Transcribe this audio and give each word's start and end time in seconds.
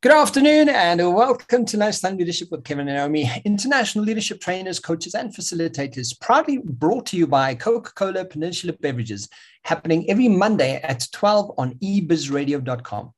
Good 0.00 0.12
afternoon 0.12 0.68
and 0.68 1.00
welcome 1.12 1.64
to 1.64 1.76
Lifestyle 1.76 2.14
Leadership 2.14 2.52
with 2.52 2.62
Kevin 2.62 2.86
and 2.86 2.98
Naomi, 2.98 3.28
international 3.44 4.04
leadership 4.04 4.40
trainers, 4.40 4.78
coaches, 4.78 5.16
and 5.16 5.34
facilitators. 5.34 6.16
Proudly 6.20 6.58
brought 6.62 7.06
to 7.06 7.16
you 7.16 7.26
by 7.26 7.56
Coca 7.56 7.92
Cola 7.94 8.24
Peninsula 8.24 8.74
Beverages, 8.74 9.28
happening 9.64 10.08
every 10.08 10.28
Monday 10.28 10.80
at 10.84 11.08
12 11.10 11.52
on 11.58 11.74
ebizradio.com. 11.82 13.12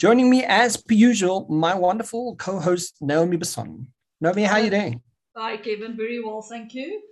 Joining 0.00 0.28
me 0.28 0.42
as 0.42 0.76
per 0.76 0.94
usual, 0.94 1.46
my 1.48 1.76
wonderful 1.76 2.34
co 2.34 2.58
host, 2.58 2.96
Naomi 3.00 3.36
Basson. 3.36 3.86
Naomi, 4.20 4.42
how 4.42 4.54
are 4.54 4.62
you 4.62 4.70
doing? 4.70 5.00
Hi, 5.36 5.58
Kevin. 5.58 5.96
Very 5.96 6.20
well, 6.20 6.42
thank 6.42 6.74
you. 6.74 7.02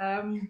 Um, 0.00 0.48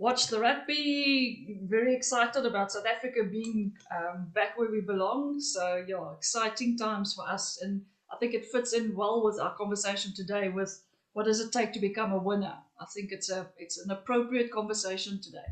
watch 0.00 0.28
the 0.28 0.40
rugby. 0.40 1.60
Very 1.62 1.94
excited 1.94 2.46
about 2.46 2.72
South 2.72 2.86
Africa 2.86 3.22
being 3.22 3.76
um, 3.94 4.30
back 4.34 4.58
where 4.58 4.70
we 4.70 4.80
belong. 4.80 5.40
So 5.40 5.84
yeah, 5.86 6.12
exciting 6.16 6.76
times 6.78 7.14
for 7.14 7.28
us, 7.28 7.60
and 7.62 7.84
I 8.10 8.16
think 8.16 8.34
it 8.34 8.46
fits 8.46 8.72
in 8.72 8.96
well 8.96 9.22
with 9.22 9.38
our 9.38 9.54
conversation 9.54 10.12
today. 10.14 10.48
With 10.48 10.82
what 11.12 11.26
does 11.26 11.40
it 11.40 11.52
take 11.52 11.72
to 11.74 11.80
become 11.80 12.12
a 12.12 12.18
winner? 12.18 12.56
I 12.80 12.86
think 12.86 13.12
it's 13.12 13.30
a 13.30 13.48
it's 13.58 13.78
an 13.78 13.90
appropriate 13.90 14.50
conversation 14.50 15.20
today. 15.20 15.50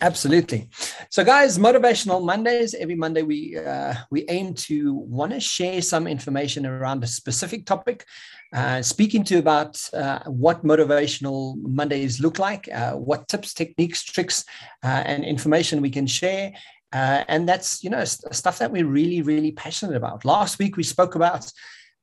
Absolutely. 0.00 0.68
So, 1.08 1.24
guys, 1.24 1.58
motivational 1.58 2.24
Mondays. 2.24 2.74
Every 2.74 2.96
Monday, 2.96 3.22
we 3.22 3.56
uh, 3.56 3.94
we 4.10 4.24
aim 4.28 4.54
to 4.54 4.94
want 4.94 5.32
to 5.32 5.40
share 5.40 5.82
some 5.82 6.06
information 6.06 6.66
around 6.66 7.04
a 7.04 7.06
specific 7.06 7.64
topic 7.64 8.04
uh, 8.52 8.80
speaking 8.82 9.24
to 9.24 9.38
about 9.38 9.78
uh, 9.92 10.20
what 10.24 10.64
motivational 10.64 11.56
Mondays 11.62 12.20
look 12.20 12.38
like, 12.38 12.68
uh, 12.72 12.92
what 12.92 13.28
tips, 13.28 13.52
techniques, 13.52 14.02
tricks, 14.02 14.44
uh, 14.82 15.02
and 15.04 15.24
information 15.24 15.82
we 15.82 15.90
can 15.90 16.06
share. 16.06 16.52
Uh, 16.92 17.24
and 17.28 17.46
that's 17.46 17.84
you 17.84 17.90
know 17.90 18.04
stuff 18.04 18.58
that 18.58 18.72
we're 18.72 18.86
really 18.86 19.20
really 19.20 19.52
passionate 19.52 19.94
about. 19.94 20.24
Last 20.24 20.58
week 20.58 20.76
we 20.76 20.82
spoke 20.82 21.14
about 21.14 21.50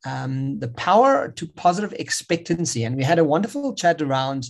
um, 0.06 0.60
the 0.60 0.68
power 0.68 1.30
to 1.30 1.48
positive 1.48 1.94
expectancy, 1.94 2.84
and 2.84 2.96
we 2.96 3.04
had 3.04 3.18
a 3.18 3.24
wonderful 3.24 3.74
chat 3.74 4.02
around 4.02 4.48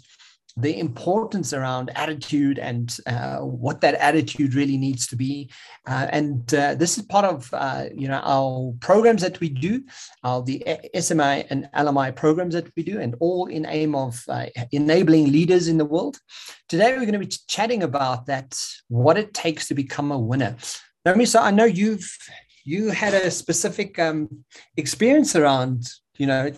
the 0.57 0.79
importance 0.79 1.51
around 1.51 1.91
attitude 1.95 2.57
and 2.59 2.97
uh, 3.07 3.39
what 3.39 3.81
that 3.81 3.95
attitude 3.95 4.53
really 4.53 4.77
needs 4.77 5.05
to 5.07 5.15
be. 5.15 5.49
Uh, 5.85 6.07
and 6.11 6.53
uh, 6.53 6.75
this 6.75 6.97
is 6.97 7.03
part 7.03 7.25
of 7.25 7.49
uh, 7.53 7.85
you 7.93 8.07
know 8.07 8.21
our 8.23 8.73
programs 8.79 9.21
that 9.21 9.39
we 9.41 9.49
do, 9.49 9.83
uh, 10.23 10.39
the 10.39 10.63
SMI 10.95 11.45
and 11.49 11.67
LMI 11.75 12.15
programs 12.15 12.53
that 12.53 12.71
we 12.77 12.83
do, 12.83 13.01
and 13.01 13.15
all 13.19 13.47
in 13.47 13.65
aim 13.65 13.95
of 13.95 14.23
uh, 14.29 14.45
enabling 14.71 15.31
leaders 15.31 15.67
in 15.67 15.77
the 15.77 15.85
world. 15.85 16.17
Today 16.69 16.91
we're 16.91 17.01
going 17.01 17.13
to 17.13 17.19
be 17.19 17.35
chatting 17.47 17.83
about 17.83 18.25
that, 18.27 18.57
what 18.87 19.17
it 19.17 19.33
takes 19.33 19.67
to 19.67 19.73
become 19.73 20.11
a 20.11 20.17
winner. 20.17 20.55
Naomi, 21.03 21.25
so 21.25 21.41
I 21.41 21.51
know 21.51 21.65
you've 21.65 22.09
you 22.63 22.89
had 22.89 23.13
a 23.13 23.29
specific 23.29 23.99
um, 23.99 24.45
experience 24.77 25.35
around 25.35 25.83
you 26.17 26.27
know 26.27 26.51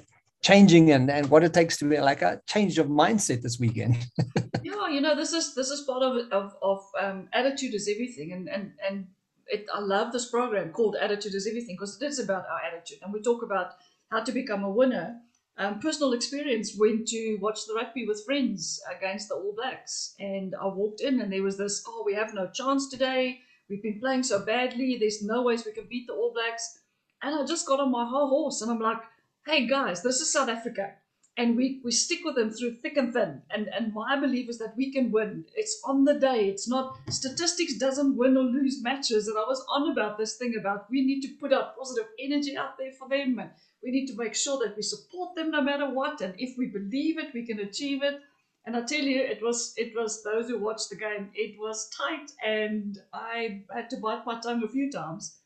changing 0.48 0.92
and, 0.92 1.12
and 1.12 1.30
what 1.30 1.44
it 1.44 1.54
takes 1.54 1.76
to 1.78 1.86
be 1.86 2.00
like 2.00 2.22
a 2.22 2.42
change 2.48 2.78
of 2.80 2.88
mindset 2.88 3.42
this 3.42 3.60
weekend. 3.60 3.98
yeah, 4.64 4.88
you 4.88 5.02
know, 5.02 5.16
this 5.16 5.34
is 5.34 5.54
this 5.56 5.70
is 5.70 5.82
part 5.82 6.02
of 6.02 6.14
of, 6.32 6.56
of 6.62 6.80
um, 7.00 7.28
attitude 7.34 7.74
is 7.74 7.90
everything, 7.94 8.32
and 8.32 8.48
and 8.48 8.72
and 8.88 9.08
it, 9.48 9.66
I 9.74 9.80
love 9.80 10.14
this 10.14 10.30
program 10.30 10.72
called 10.72 10.96
Attitude 10.96 11.36
is 11.36 11.48
Everything 11.48 11.76
because 11.76 12.02
it 12.02 12.06
is 12.06 12.20
about 12.20 12.46
our 12.52 12.62
attitude, 12.68 13.00
and 13.02 13.14
we 13.14 13.22
talk 13.22 13.44
about 13.44 13.74
how 14.10 14.24
to 14.24 14.32
become 14.32 14.64
a 14.64 14.70
winner. 14.70 15.20
Um, 15.60 15.80
personal 15.80 16.14
experience 16.14 16.78
went 16.78 17.08
to 17.08 17.38
watch 17.42 17.66
the 17.66 17.74
rugby 17.74 18.06
with 18.06 18.24
friends 18.24 18.80
against 18.96 19.28
the 19.28 19.36
All 19.36 19.54
Blacks, 19.56 20.14
and 20.20 20.56
I 20.62 20.68
walked 20.68 21.02
in 21.02 21.20
and 21.20 21.34
there 21.34 21.42
was 21.42 21.58
this, 21.58 21.84
oh, 21.88 22.04
we 22.06 22.14
have 22.14 22.36
no 22.36 22.48
chance 22.54 22.90
today. 22.90 23.40
We've 23.68 23.82
been 23.82 24.00
playing 24.00 24.22
so 24.22 24.46
badly. 24.46 24.98
There's 25.00 25.24
no 25.24 25.42
ways 25.42 25.66
we 25.66 25.72
can 25.72 25.88
beat 25.90 26.06
the 26.06 26.14
All 26.14 26.32
Blacks. 26.32 26.78
And 27.24 27.34
I 27.34 27.44
just 27.44 27.66
got 27.66 27.80
on 27.80 27.92
my 27.92 28.06
whole 28.06 28.30
horse 28.30 28.62
and 28.62 28.70
I'm 28.70 28.80
like, 28.80 29.02
hey 29.48 29.66
guys, 29.66 30.04
this 30.04 30.20
is 30.20 30.30
South 30.30 30.50
Africa. 30.50 30.92
And 31.38 31.56
we, 31.56 31.80
we 31.86 31.92
stick 31.92 32.20
with 32.26 32.36
them 32.36 32.50
through 32.50 32.74
thick 32.76 32.98
and 32.98 33.14
thin. 33.14 33.42
And, 33.50 33.70
and 33.70 33.94
my 33.94 34.20
belief 34.20 34.50
is 34.50 34.58
that 34.58 34.74
we 34.76 34.92
can 34.92 35.10
win. 35.10 35.46
It's 35.56 35.80
on 35.86 36.04
the 36.04 36.16
day. 36.16 36.50
It's 36.50 36.68
not 36.68 36.98
statistics 37.10 37.78
doesn't 37.78 38.18
win 38.18 38.36
or 38.36 38.44
lose 38.44 38.84
matches. 38.84 39.30
And 39.30 39.38
I 39.38 39.44
was 39.48 39.64
on 39.74 39.92
about 39.92 40.18
this 40.18 40.36
thing 40.36 40.56
about 40.60 40.90
we 40.92 41.06
need 41.06 41.22
to 41.22 41.34
put 41.40 41.54
our 41.54 41.72
positive 41.80 42.10
energy 42.20 42.58
out 42.58 42.78
there 42.78 42.92
for 42.92 43.08
them. 43.08 43.40
And 43.40 43.52
we 43.82 43.92
need 43.92 44.08
to 44.08 44.18
make 44.18 44.36
sure 44.36 44.60
that 44.66 44.76
we 44.76 44.82
support 44.82 45.36
them 45.36 45.52
no 45.52 45.62
matter 45.62 45.90
what. 45.90 46.20
And 46.20 46.34
if 46.38 46.58
we 46.58 46.66
believe 46.66 47.18
it, 47.18 47.34
we 47.34 47.46
can 47.46 47.60
achieve 47.60 48.04
it. 48.04 48.20
And 48.66 48.76
I 48.76 48.82
tell 48.82 49.00
you, 49.00 49.22
it 49.22 49.42
was 49.42 49.74
it 49.78 49.94
was 49.96 50.24
those 50.24 50.50
who 50.50 50.60
watched 50.60 50.90
the 50.90 50.98
game. 50.98 51.30
It 51.34 51.58
was 51.58 51.90
tight, 51.98 52.32
and 52.46 52.98
I 53.14 53.64
had 53.74 53.90
to 53.92 53.98
bite 53.98 54.26
my 54.26 54.42
tongue 54.42 54.62
a 54.62 54.68
few 54.68 54.92
times 54.92 55.38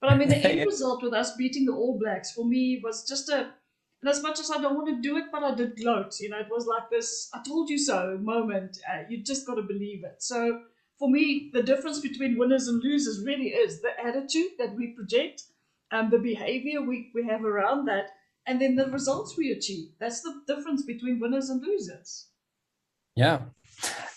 but 0.00 0.10
I 0.10 0.16
mean, 0.16 0.28
the 0.28 0.36
end 0.36 0.66
result 0.66 1.02
with 1.02 1.12
us 1.12 1.36
beating 1.36 1.66
the 1.66 1.72
All 1.72 1.98
Blacks 1.98 2.32
for 2.32 2.44
me 2.44 2.80
was 2.82 3.06
just 3.06 3.28
a, 3.28 3.52
and 4.02 4.08
as 4.08 4.22
much 4.22 4.40
as 4.40 4.50
I 4.50 4.60
don't 4.60 4.74
want 4.74 4.88
to 4.88 5.00
do 5.00 5.18
it, 5.18 5.24
but 5.30 5.42
I 5.42 5.54
did 5.54 5.76
gloat. 5.76 6.18
You 6.20 6.30
know, 6.30 6.38
it 6.38 6.48
was 6.50 6.66
like 6.66 6.88
this 6.90 7.28
I 7.34 7.42
told 7.46 7.68
you 7.68 7.78
so 7.78 8.18
moment. 8.20 8.78
Uh, 8.90 9.02
you 9.08 9.22
just 9.22 9.46
got 9.46 9.56
to 9.56 9.62
believe 9.62 10.04
it. 10.04 10.22
So 10.22 10.62
for 10.98 11.10
me, 11.10 11.50
the 11.52 11.62
difference 11.62 12.00
between 12.00 12.38
winners 12.38 12.68
and 12.68 12.82
losers 12.82 13.24
really 13.24 13.48
is 13.48 13.80
the 13.80 13.92
attitude 14.04 14.52
that 14.58 14.74
we 14.74 14.88
project, 14.88 15.44
and 15.90 16.06
um, 16.06 16.10
the 16.10 16.18
behavior 16.18 16.82
we, 16.82 17.10
we 17.14 17.26
have 17.26 17.44
around 17.44 17.86
that, 17.86 18.10
and 18.46 18.60
then 18.60 18.76
the 18.76 18.86
results 18.86 19.36
we 19.36 19.50
achieve. 19.50 19.90
That's 19.98 20.20
the 20.22 20.42
difference 20.46 20.84
between 20.84 21.18
winners 21.18 21.50
and 21.50 21.62
losers. 21.62 22.28
Yeah. 23.16 23.40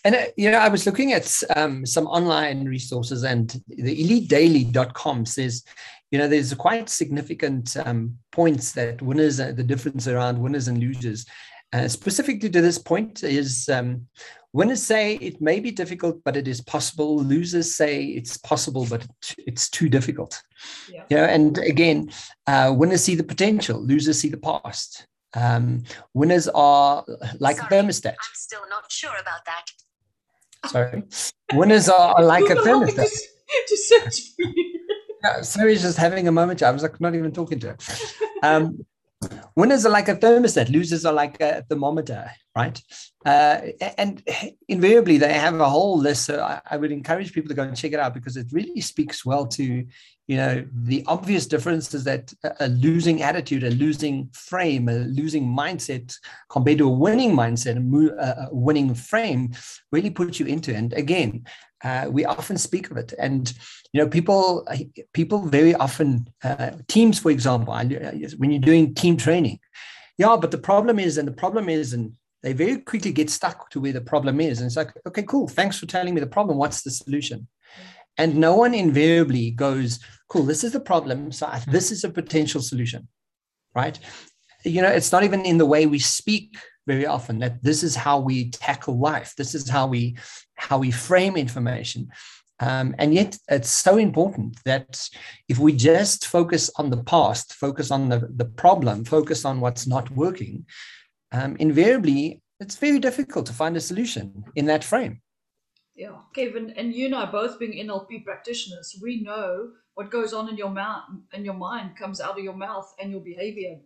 And, 0.03 0.15
uh, 0.15 0.25
you 0.35 0.51
know, 0.51 0.57
I 0.57 0.67
was 0.67 0.85
looking 0.85 1.13
at 1.13 1.31
um, 1.55 1.85
some 1.85 2.07
online 2.07 2.65
resources, 2.65 3.23
and 3.23 3.49
the 3.67 3.95
elitedaily.com 4.03 5.25
says, 5.25 5.63
you 6.11 6.19
know, 6.19 6.27
there's 6.27 6.53
quite 6.53 6.89
significant 6.89 7.75
um, 7.85 8.17
points 8.31 8.73
that 8.73 9.01
winners, 9.01 9.39
uh, 9.39 9.51
the 9.51 9.63
difference 9.63 10.07
around 10.07 10.37
winners 10.37 10.67
and 10.67 10.79
losers. 10.79 11.25
Uh, 11.71 11.87
specifically 11.87 12.49
to 12.49 12.61
this 12.61 12.77
point 12.77 13.23
is 13.23 13.67
um, 13.69 14.05
winners 14.51 14.83
say 14.83 15.15
it 15.15 15.41
may 15.41 15.59
be 15.59 15.71
difficult, 15.71 16.23
but 16.23 16.37
it 16.37 16.47
is 16.47 16.61
possible. 16.61 17.17
Losers 17.17 17.73
say 17.73 18.03
it's 18.03 18.37
possible, 18.37 18.85
but 18.87 19.07
it's 19.39 19.69
too 19.69 19.89
difficult. 19.89 20.39
Yeah. 20.91 21.03
You 21.09 21.17
know, 21.17 21.23
and 21.23 21.57
again, 21.57 22.11
uh, 22.45 22.71
winners 22.77 23.03
see 23.03 23.15
the 23.15 23.23
potential, 23.23 23.81
losers 23.81 24.19
see 24.19 24.29
the 24.29 24.37
past. 24.37 25.07
Um, 25.33 25.83
winners 26.13 26.47
are 26.47 27.03
like 27.39 27.57
Sorry, 27.57 27.79
a 27.79 27.81
thermostat. 27.81 28.11
I'm 28.11 28.35
still 28.35 28.69
not 28.69 28.91
sure 28.91 29.17
about 29.19 29.45
that. 29.45 29.65
Sorry. 30.67 31.03
Winners 31.53 31.89
are, 31.89 32.23
like 32.23 32.49
a 32.49 32.55
thermostat. 32.55 33.09
Just 33.69 33.89
search 33.89 34.19
for 34.35 34.43
you. 34.43 34.79
Just 35.77 35.97
having 35.97 36.27
a 36.27 36.31
moment. 36.31 36.61
I 36.63 36.71
was 36.71 36.83
like 36.83 36.99
not 36.99 37.15
even 37.15 37.31
talking 37.31 37.59
to 37.59 37.69
her. 37.69 37.77
Um, 38.43 38.85
winners 39.55 39.85
are 39.85 39.89
like 39.89 40.09
a 40.09 40.15
thermostat. 40.15 40.69
Losers 40.69 41.05
are 41.05 41.13
like 41.13 41.39
a 41.39 41.63
thermometer, 41.69 42.29
right? 42.55 42.81
Uh, 43.25 43.61
and 43.97 44.21
invariably, 44.67 45.17
they 45.17 45.31
have 45.31 45.59
a 45.59 45.69
whole 45.69 45.97
list. 45.97 46.25
So 46.25 46.41
I, 46.41 46.59
I 46.69 46.77
would 46.77 46.91
encourage 46.91 47.31
people 47.31 47.47
to 47.49 47.55
go 47.55 47.63
and 47.63 47.77
check 47.77 47.93
it 47.93 47.99
out 47.99 48.13
because 48.13 48.35
it 48.35 48.47
really 48.51 48.81
speaks 48.81 49.25
well 49.25 49.47
to 49.47 49.85
you 50.27 50.37
know 50.37 50.65
the 50.73 51.03
obvious 51.07 51.45
difference 51.47 51.93
is 51.93 52.03
that 52.05 52.33
a 52.59 52.69
losing 52.69 53.21
attitude 53.21 53.63
a 53.63 53.69
losing 53.71 54.29
frame 54.33 54.87
a 54.87 54.99
losing 54.99 55.45
mindset 55.45 56.17
compared 56.49 56.77
to 56.77 56.87
a 56.87 56.97
winning 57.05 57.33
mindset 57.35 57.77
a 57.77 58.47
winning 58.51 58.93
frame 58.93 59.51
really 59.91 60.09
puts 60.09 60.39
you 60.39 60.45
into 60.45 60.73
and 60.75 60.93
again 60.93 61.43
uh, 61.83 62.07
we 62.09 62.23
often 62.23 62.57
speak 62.57 62.89
of 62.91 62.95
it. 62.95 63.13
And 63.19 63.51
you 63.91 64.01
know 64.01 64.07
people 64.07 64.65
people 65.13 65.39
very 65.39 65.75
often 65.75 66.29
uh, 66.43 66.71
teams 66.87 67.19
for 67.19 67.29
example 67.29 67.73
when 67.73 68.51
you're 68.51 68.61
doing 68.61 68.93
team 68.95 69.17
training 69.17 69.59
yeah 70.17 70.37
but 70.37 70.51
the 70.51 70.57
problem 70.57 70.97
is 70.97 71.17
and 71.17 71.27
the 71.27 71.33
problem 71.33 71.67
is 71.69 71.93
and 71.93 72.13
they 72.43 72.53
very 72.53 72.77
quickly 72.77 73.11
get 73.11 73.29
stuck 73.29 73.69
to 73.69 73.79
where 73.79 73.93
the 73.93 74.01
problem 74.01 74.41
is. 74.41 74.59
And 74.59 74.67
it's 74.67 74.75
like 74.75 74.91
okay 75.07 75.23
cool. 75.23 75.47
Thanks 75.47 75.79
for 75.79 75.85
telling 75.85 76.13
me 76.13 76.19
the 76.19 76.27
problem. 76.27 76.57
What's 76.57 76.83
the 76.83 76.91
solution 76.91 77.47
and 78.17 78.35
no 78.35 78.55
one 78.55 78.73
invariably 78.73 79.51
goes, 79.51 79.99
cool, 80.29 80.43
this 80.43 80.63
is 80.63 80.73
the 80.73 80.79
problem. 80.79 81.31
So 81.31 81.49
this 81.67 81.91
is 81.91 82.03
a 82.03 82.09
potential 82.09 82.61
solution, 82.61 83.07
right? 83.75 83.99
You 84.63 84.81
know, 84.81 84.89
it's 84.89 85.11
not 85.11 85.23
even 85.23 85.45
in 85.45 85.57
the 85.57 85.65
way 85.65 85.85
we 85.85 85.99
speak 85.99 86.57
very 86.87 87.05
often 87.05 87.39
that 87.39 87.63
this 87.63 87.83
is 87.83 87.95
how 87.95 88.19
we 88.19 88.49
tackle 88.49 88.99
life. 88.99 89.33
This 89.37 89.55
is 89.55 89.69
how 89.69 89.87
we 89.87 90.17
how 90.55 90.77
we 90.77 90.91
frame 90.91 91.35
information. 91.35 92.09
Um, 92.59 92.95
and 92.97 93.13
yet, 93.13 93.37
it's 93.49 93.69
so 93.69 93.97
important 93.97 94.57
that 94.63 95.09
if 95.49 95.59
we 95.59 95.73
just 95.73 96.27
focus 96.27 96.69
on 96.77 96.89
the 96.89 97.03
past, 97.03 97.53
focus 97.53 97.91
on 97.91 98.09
the, 98.09 98.29
the 98.35 98.45
problem, 98.45 99.03
focus 99.03 99.43
on 99.43 99.59
what's 99.59 99.87
not 99.87 100.09
working, 100.11 100.65
um, 101.31 101.57
invariably, 101.57 102.41
it's 102.59 102.77
very 102.77 102.99
difficult 102.99 103.47
to 103.47 103.53
find 103.53 103.75
a 103.75 103.81
solution 103.81 104.45
in 104.55 104.65
that 104.67 104.83
frame. 104.83 105.21
Yeah, 105.95 106.17
Kevin, 106.33 106.71
and 106.71 106.93
you 106.93 107.05
and 107.05 107.15
I 107.15 107.25
both 107.25 107.59
being 107.59 107.87
NLP 107.87 108.25
practitioners, 108.25 108.97
we 109.01 109.21
know 109.21 109.71
what 109.93 110.09
goes 110.09 110.33
on 110.33 110.49
in 110.49 110.57
your 110.57 110.71
mouth, 110.71 111.03
in 111.33 111.45
your 111.45 111.53
mind, 111.53 111.95
comes 111.95 112.19
out 112.19 112.37
of 112.37 112.43
your 112.43 112.55
mouth, 112.55 112.93
and 112.99 113.11
your 113.11 113.21
behavior 113.21 113.79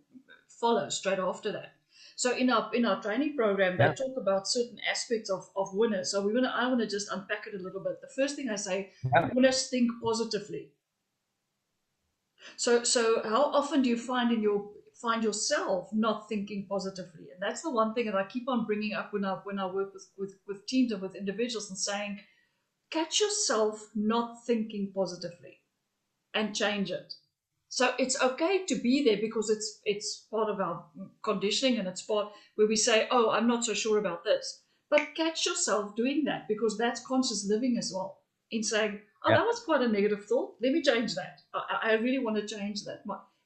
follows 0.48 0.96
straight 0.96 1.18
after 1.18 1.52
that. 1.52 1.74
So 2.16 2.34
in 2.36 2.50
our 2.50 2.74
in 2.74 2.84
our 2.84 3.00
training 3.00 3.36
program, 3.36 3.76
yeah. 3.78 3.88
they 3.88 3.94
talk 3.94 4.16
about 4.16 4.48
certain 4.48 4.78
aspects 4.90 5.30
of, 5.30 5.48
of 5.54 5.74
winners. 5.74 6.10
So 6.10 6.20
we 6.20 6.32
want 6.32 6.46
to 6.46 6.50
I 6.50 6.66
want 6.66 6.80
to 6.80 6.86
just 6.86 7.12
unpack 7.12 7.46
it 7.46 7.54
a 7.54 7.62
little 7.62 7.80
bit. 7.80 8.00
The 8.00 8.08
first 8.08 8.36
thing 8.36 8.48
I 8.48 8.56
say, 8.56 8.90
yeah. 9.04 9.28
winners 9.32 9.68
think 9.68 9.90
positively. 10.02 10.70
So 12.56 12.82
so 12.82 13.22
how 13.22 13.44
often 13.52 13.82
do 13.82 13.88
you 13.88 13.98
find 13.98 14.32
in 14.32 14.42
your 14.42 14.68
find 15.00 15.22
yourself 15.24 15.90
not 15.92 16.28
thinking 16.28 16.66
positively? 16.68 17.30
And 17.32 17.40
that's 17.42 17.62
the 17.62 17.70
one 17.70 17.94
thing 17.94 18.06
that 18.06 18.16
I 18.16 18.24
keep 18.24 18.48
on 18.48 18.66
bringing 18.66 18.94
up 18.94 19.12
when 19.12 19.24
I 19.24 19.34
when 19.44 19.58
I 19.58 19.66
work 19.66 19.94
with 19.94 20.08
with, 20.18 20.34
with 20.46 20.66
teams 20.66 20.92
and 20.92 21.02
with 21.02 21.14
individuals 21.16 21.70
and 21.70 21.78
saying, 21.78 22.20
catch 22.90 23.20
yourself 23.20 23.90
not 23.94 24.44
thinking 24.46 24.92
positively 24.94 25.60
and 26.34 26.54
change 26.56 26.90
it. 26.90 27.14
So 27.68 27.94
it's 27.98 28.20
okay 28.22 28.64
to 28.66 28.76
be 28.76 29.04
there 29.04 29.18
because 29.18 29.50
it's 29.50 29.80
it's 29.84 30.26
part 30.30 30.48
of 30.50 30.60
our 30.60 30.86
conditioning 31.22 31.78
and 31.78 31.88
it's 31.88 32.02
part 32.02 32.32
where 32.56 32.66
we 32.66 32.76
say, 32.76 33.08
"Oh, 33.10 33.30
I'm 33.30 33.46
not 33.46 33.64
so 33.64 33.74
sure 33.74 33.98
about 33.98 34.24
this." 34.24 34.64
But 34.90 35.14
catch 35.14 35.44
yourself 35.46 35.94
doing 35.96 36.24
that 36.24 36.48
because 36.48 36.78
that's 36.78 37.06
conscious 37.06 37.46
living 37.48 37.76
as 37.78 37.92
well. 37.94 38.22
In 38.50 38.62
saying, 38.62 39.02
"Oh, 39.24 39.30
yeah. 39.30 39.38
that 39.38 39.46
was 39.46 39.60
quite 39.60 39.82
a 39.82 39.88
negative 39.88 40.24
thought. 40.26 40.56
Let 40.62 40.72
me 40.72 40.82
change 40.82 41.14
that. 41.16 41.42
I, 41.54 41.90
I 41.90 41.92
really 41.94 42.18
want 42.20 42.36
to 42.38 42.46
change 42.56 42.84
that." 42.84 43.02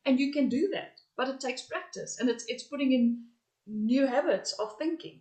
And 0.07 0.21
you 0.21 0.33
can 0.33 0.49
do 0.49 0.69
that, 0.75 1.02
but 1.17 1.29
it 1.29 1.41
takes 1.41 1.63
practice 1.63 2.19
and 2.19 2.29
it's 2.29 2.45
it's 2.49 2.63
putting 2.63 2.93
in 2.93 3.25
new 3.67 4.07
habits 4.07 4.53
of 4.55 4.77
thinking. 4.79 5.21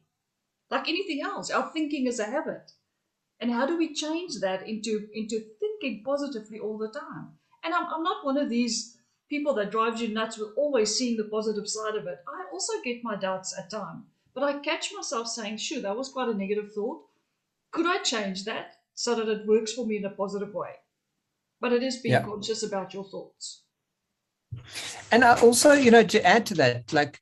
Like 0.69 0.87
anything 0.87 1.21
else, 1.21 1.51
our 1.51 1.69
thinking 1.71 2.07
is 2.07 2.19
a 2.19 2.25
habit. 2.25 2.71
And 3.39 3.51
how 3.51 3.65
do 3.65 3.77
we 3.77 3.93
change 3.93 4.39
that 4.41 4.67
into 4.67 5.07
into 5.13 5.43
thinking 5.59 6.03
positively 6.03 6.59
all 6.59 6.77
the 6.77 6.89
time? 6.89 7.29
And 7.63 7.73
I'm, 7.73 7.85
I'm 7.93 8.03
not 8.03 8.25
one 8.25 8.37
of 8.37 8.49
these 8.49 8.97
people 9.29 9.53
that 9.55 9.71
drives 9.71 10.01
you 10.01 10.09
nuts 10.09 10.37
with 10.37 10.49
always 10.57 10.95
seeing 10.95 11.17
the 11.17 11.23
positive 11.25 11.67
side 11.67 11.95
of 11.95 12.07
it. 12.07 12.19
I 12.27 12.45
also 12.51 12.73
get 12.83 13.03
my 13.03 13.15
doubts 13.15 13.57
at 13.57 13.69
times, 13.69 14.03
but 14.33 14.43
I 14.43 14.59
catch 14.59 14.91
myself 14.93 15.27
saying, 15.27 15.57
sure, 15.57 15.81
that 15.81 15.97
was 15.97 16.09
quite 16.09 16.29
a 16.29 16.33
negative 16.33 16.73
thought. 16.73 17.03
Could 17.71 17.85
I 17.85 17.99
change 17.99 18.45
that 18.45 18.75
so 18.93 19.15
that 19.15 19.29
it 19.29 19.47
works 19.47 19.73
for 19.73 19.85
me 19.85 19.97
in 19.97 20.05
a 20.05 20.09
positive 20.09 20.53
way? 20.53 20.75
But 21.59 21.73
it 21.73 21.83
is 21.83 21.97
being 21.97 22.13
yeah. 22.13 22.23
conscious 22.23 22.63
about 22.63 22.93
your 22.93 23.05
thoughts. 23.05 23.61
And 25.11 25.23
I 25.23 25.39
also, 25.39 25.73
you 25.73 25.91
know, 25.91 26.03
to 26.03 26.25
add 26.25 26.45
to 26.47 26.53
that, 26.55 26.93
like 26.93 27.19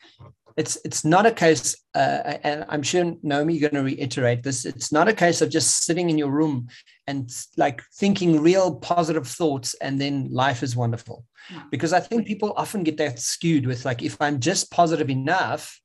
it's 0.58 0.78
it's 0.84 1.06
not 1.06 1.26
a 1.26 1.32
case, 1.32 1.76
uh, 1.96 2.38
and 2.44 2.66
I'm 2.70 2.84
sure 2.84 3.16
Naomi, 3.24 3.56
you're 3.56 3.70
going 3.70 3.84
to 3.84 3.96
reiterate 3.96 4.44
this. 4.44 4.66
It's 4.66 4.92
not 4.92 5.08
a 5.08 5.14
case 5.14 5.42
of 5.42 5.50
just 5.50 5.86
sitting 5.86 6.10
in 6.10 6.18
your 6.18 6.30
room 6.30 6.68
and 7.08 7.32
like 7.58 7.82
thinking 7.96 8.42
real 8.42 8.76
positive 8.76 9.28
thoughts, 9.28 9.74
and 9.76 10.00
then 10.00 10.30
life 10.32 10.62
is 10.62 10.76
wonderful. 10.76 11.26
Because 11.72 11.94
I 11.94 12.00
think 12.00 12.28
people 12.28 12.54
often 12.58 12.84
get 12.84 12.98
that 12.98 13.20
skewed 13.20 13.66
with 13.66 13.86
like, 13.86 14.04
if 14.04 14.22
I'm 14.22 14.40
just 14.40 14.70
positive 14.70 15.10
enough, 15.10 15.80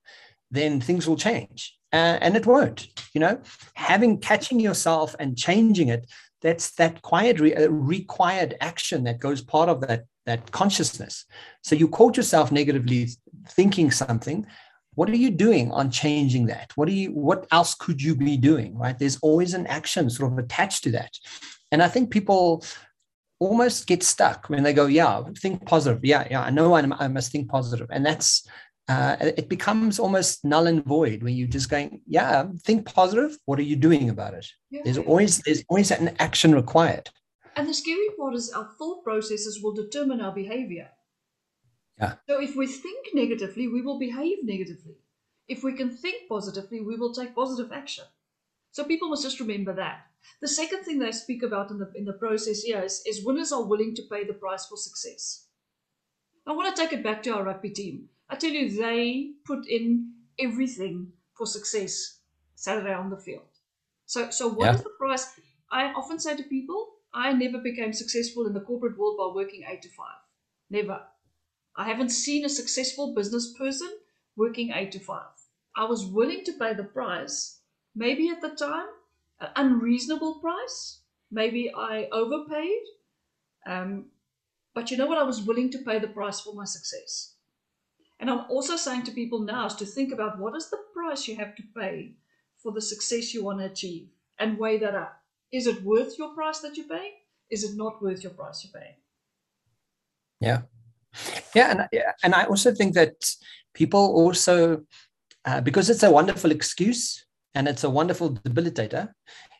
then 0.51 0.81
things 0.81 1.07
will 1.07 1.17
change, 1.17 1.75
uh, 1.93 2.19
and 2.21 2.37
it 2.37 2.45
won't. 2.45 2.89
You 3.15 3.21
know, 3.21 3.41
having 3.75 4.19
catching 4.19 4.61
yourself 4.61 5.15
and 5.19 5.39
changing 5.39 5.89
it. 5.89 6.07
That's 6.45 6.71
that 6.77 7.03
quiet 7.03 7.41
re- 7.41 7.57
uh, 7.57 7.69
required 7.71 8.55
action 8.61 9.03
that 9.05 9.19
goes 9.19 9.43
part 9.43 9.69
of 9.69 9.81
that 9.81 10.05
that 10.27 10.53
consciousness. 10.53 11.25
So 11.63 11.75
you 11.75 11.89
caught 11.89 12.17
yourself 12.17 12.53
negatively 12.53 13.09
thinking 13.49 13.91
something. 13.91 14.47
What 14.95 15.11
are 15.11 15.17
you 15.17 15.31
doing 15.31 15.73
on 15.73 15.91
changing 15.91 16.47
that? 16.47 16.71
What 16.77 16.87
are 16.89 16.93
you 16.93 17.11
what 17.11 17.47
else 17.51 17.75
could 17.75 18.01
you 18.01 18.15
be 18.15 18.37
doing? 18.37 18.79
Right? 18.79 18.97
There's 18.97 19.19
always 19.23 19.55
an 19.55 19.67
action 19.67 20.09
sort 20.09 20.33
of 20.33 20.39
attached 20.39 20.85
to 20.85 20.93
that. 20.93 21.11
And 21.73 21.83
I 21.83 21.89
think 21.89 22.11
people 22.11 22.65
almost 23.41 23.87
get 23.87 24.03
stuck 24.03 24.49
when 24.49 24.63
they 24.63 24.73
go, 24.73 24.87
yeah, 24.87 25.23
think 25.41 25.67
positive. 25.67 26.05
Yeah, 26.05 26.27
yeah, 26.31 26.43
I 26.43 26.51
know 26.51 26.75
I'm, 26.75 26.93
I 26.95 27.09
must 27.09 27.33
think 27.33 27.49
positive. 27.49 27.89
And 27.91 28.05
that's 28.07 28.47
uh, 28.89 29.17
it 29.21 29.49
becomes 29.49 29.99
almost 29.99 30.45
null 30.45 30.67
and 30.67 30.85
void 30.85 31.23
when 31.23 31.35
you're 31.35 31.49
just 31.49 31.71
going, 31.71 32.03
yeah, 32.07 32.47
think 32.61 32.85
positive. 32.85 33.39
What 33.47 33.59
are 33.59 33.63
you 33.63 33.77
doing 33.77 34.11
about 34.11 34.35
it? 34.35 34.47
Yeah. 34.71 34.83
There's 34.85 34.99
always 34.99 35.39
there's 35.39 35.65
always 35.69 35.91
an 35.91 36.15
action 36.19 36.55
required. 36.55 37.09
And 37.57 37.69
the 37.69 37.75
scary 37.75 38.09
part 38.19 38.35
is 38.35 38.51
our 38.51 38.69
thought 38.79 39.05
processes 39.05 39.61
will 39.63 39.73
determine 39.73 40.21
our 40.21 40.33
behavior. 40.33 40.91
Yeah. 41.99 42.15
So 42.29 42.43
if 42.43 42.57
we 42.57 42.67
think 42.67 43.07
negatively, 43.15 43.69
we 43.69 43.81
will 43.81 43.99
behave 43.99 44.39
negatively. 44.43 44.97
If 45.49 45.63
we 45.63 45.75
can 45.75 45.91
think 45.91 46.29
positively, 46.29 46.81
we 46.81 46.97
will 46.97 47.15
take 47.15 47.35
positive 47.35 47.73
action. 47.73 48.05
So 48.73 48.85
people 48.85 49.09
must 49.09 49.23
just 49.23 49.41
remember 49.41 49.73
that. 49.75 50.07
The 50.41 50.49
second 50.49 50.83
thing 50.83 50.99
they 50.99 51.13
speak 51.13 51.43
about 51.43 51.71
in 51.71 51.79
the 51.79 51.91
in 51.95 52.05
the 52.05 52.13
process 52.13 52.63
here 52.63 52.83
is, 52.83 53.03
is 53.07 53.25
winners 53.25 53.53
are 53.53 53.63
willing 53.63 53.95
to 53.95 54.03
pay 54.11 54.25
the 54.25 54.35
price 54.35 54.67
for 54.67 54.77
success. 54.77 55.47
I 56.47 56.53
want 56.53 56.75
to 56.75 56.83
take 56.83 56.93
it 56.93 57.05
back 57.05 57.23
to 57.23 57.31
our 57.31 57.45
rugby 57.45 57.71
team. 57.71 58.09
I 58.29 58.37
tell 58.37 58.51
you, 58.51 58.71
they 58.71 59.33
put 59.45 59.67
in 59.67 60.15
everything 60.39 61.13
for 61.37 61.47
success 61.47 62.21
Saturday 62.55 62.93
on 62.95 63.11
the 63.11 63.17
field. 63.17 63.49
So 64.07 64.31
so 64.31 64.49
what 64.49 64.67
yeah. 64.67 64.75
is 64.75 64.83
the 64.83 64.91
price? 64.91 65.39
I 65.71 65.93
often 65.93 66.19
say 66.19 66.37
to 66.37 66.43
people, 66.45 66.95
I 67.13 67.33
never 67.33 67.59
became 67.59 67.93
successful 67.93 68.47
in 68.47 68.55
the 68.55 68.61
corporate 68.61 68.99
world 68.99 69.17
by 69.19 69.35
working 69.35 69.65
eight 69.69 69.83
to 69.83 69.89
five. 69.89 70.21
Never. 70.71 71.03
I 71.77 71.85
haven't 71.85 72.11
seen 72.11 72.45
a 72.45 72.49
successful 72.49 73.15
business 73.15 73.53
person 73.59 73.91
working 74.37 74.73
eight 74.73 74.93
to 74.93 75.01
five. 75.01 75.35
I 75.77 75.85
was 75.85 76.07
willing 76.07 76.45
to 76.45 76.53
pay 76.53 76.75
the 76.75 76.85
price, 76.85 77.61
maybe 77.95 78.29
at 78.29 78.41
the 78.41 78.51
time, 78.51 78.87
an 79.41 79.51
unreasonable 79.57 80.41
price. 80.41 81.01
Maybe 81.31 81.73
I 81.75 82.09
overpaid. 82.13 82.83
Um, 83.67 84.07
but 84.75 84.91
you 84.91 84.97
know 84.97 85.07
what? 85.07 85.19
I 85.19 85.25
was 85.25 85.43
willing 85.43 85.71
to 85.73 85.79
pay 85.79 85.99
the 85.99 86.09
price 86.09 86.41
for 86.41 86.55
my 86.55 86.65
success. 86.65 87.34
And 88.21 88.31
I'm 88.31 88.45
also 88.49 88.77
saying 88.77 89.03
to 89.05 89.11
people 89.11 89.41
now 89.41 89.67
is 89.67 89.75
to 89.77 89.87
think 89.87 90.13
about 90.13 90.39
what 90.39 90.55
is 90.57 90.71
the 90.71 90.79
price 90.95 91.27
you 91.27 91.37
have 91.37 91.55
to 91.57 91.63
pay 91.77 92.15
for 92.63 92.73
the 92.73 92.81
success 92.81 93.35
you 93.35 93.45
want 93.45 93.59
to 93.59 93.67
achieve 93.67 94.09
and 94.39 94.59
weigh 94.59 94.79
that 94.79 94.95
up. 94.95 95.21
Is 95.53 95.67
it 95.67 95.83
worth 95.83 96.19
your 96.19 96.35
price 96.35 96.61
that 96.61 96.77
you 96.77 96.85
pay? 96.85 97.11
Is 97.51 97.65
it 97.65 97.77
not 97.77 98.03
worth 98.03 98.23
your 98.23 98.33
price 98.33 98.65
you 98.65 98.71
pay? 98.73 98.97
Yeah. 100.41 100.63
Yeah. 101.55 101.71
And, 101.71 102.03
and 102.23 102.35
I 102.35 102.45
also 102.45 102.75
think 102.75 102.95
that 102.95 103.15
people 103.75 104.01
also, 104.01 104.85
uh, 105.45 105.61
because 105.61 105.91
it's 105.91 106.03
a 106.03 106.11
wonderful 106.11 106.51
excuse 106.51 107.25
and 107.55 107.69
it's 107.69 107.85
a 107.85 107.91
wonderful 107.91 108.35
debilitator, 108.35 109.13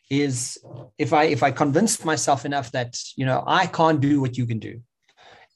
is 0.09 0.57
if 0.97 1.13
I 1.13 1.25
if 1.25 1.41
I 1.41 1.51
convince 1.51 2.03
myself 2.05 2.45
enough 2.45 2.71
that 2.71 2.97
you 3.15 3.25
know 3.25 3.43
I 3.47 3.65
can't 3.65 3.99
do 3.99 4.21
what 4.21 4.37
you 4.37 4.45
can 4.45 4.59
do, 4.59 4.79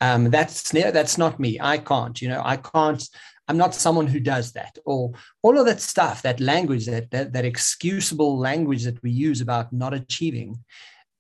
um, 0.02 0.30
that's 0.30 0.72
that's 0.72 1.18
not 1.18 1.40
me. 1.40 1.60
I 1.60 1.78
can't. 1.78 2.22
You 2.22 2.30
know, 2.30 2.42
I 2.44 2.58
can't. 2.58 3.04
I'm 3.48 3.58
not 3.58 3.74
someone 3.74 4.08
who 4.08 4.20
does 4.20 4.52
that, 4.54 4.78
or 4.86 5.12
all 5.42 5.58
of 5.58 5.66
that 5.66 5.82
stuff, 5.82 6.22
that 6.22 6.40
language, 6.40 6.86
that 6.86 7.12
that, 7.12 7.34
that 7.34 7.46
excusable 7.46 8.38
language 8.38 8.84
that 8.84 9.02
we 9.04 9.12
use 9.12 9.42
about 9.42 9.74
not 9.74 9.94
achieving. 9.94 10.64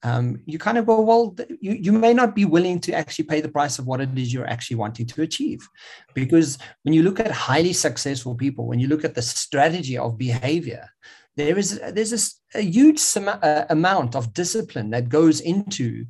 Um, 0.02 0.42
you 0.46 0.58
kind 0.58 0.78
of 0.78 0.86
go, 0.86 1.02
well, 1.02 1.36
you, 1.60 1.74
you 1.74 1.92
may 1.92 2.14
not 2.14 2.34
be 2.34 2.46
willing 2.46 2.80
to 2.82 2.94
actually 2.94 3.26
pay 3.26 3.42
the 3.42 3.50
price 3.50 3.80
of 3.80 3.86
what 3.86 4.00
it 4.00 4.18
is 4.18 4.34
you're 4.34 4.48
actually 4.48 4.78
wanting 4.78 5.06
to 5.08 5.24
achieve. 5.24 5.60
Because 6.16 6.58
when 6.84 6.94
you 6.94 7.04
look 7.04 7.20
at 7.20 7.32
highly 7.32 7.74
successful 7.74 8.34
people, 8.34 8.66
when 8.66 8.80
you 8.80 8.88
look 8.88 9.04
at 9.04 9.14
the 9.14 9.22
strategy 9.22 9.98
of 9.98 10.18
behavior, 10.18 10.88
there 11.36 11.58
is 11.58 11.82
there's 11.92 12.14
a, 12.54 12.60
a 12.60 12.62
huge 12.62 13.02
uh, 13.18 13.66
amount 13.70 14.16
of 14.16 14.34
discipline 14.34 14.90
that 14.92 15.10
goes 15.10 15.42
into 15.42 16.06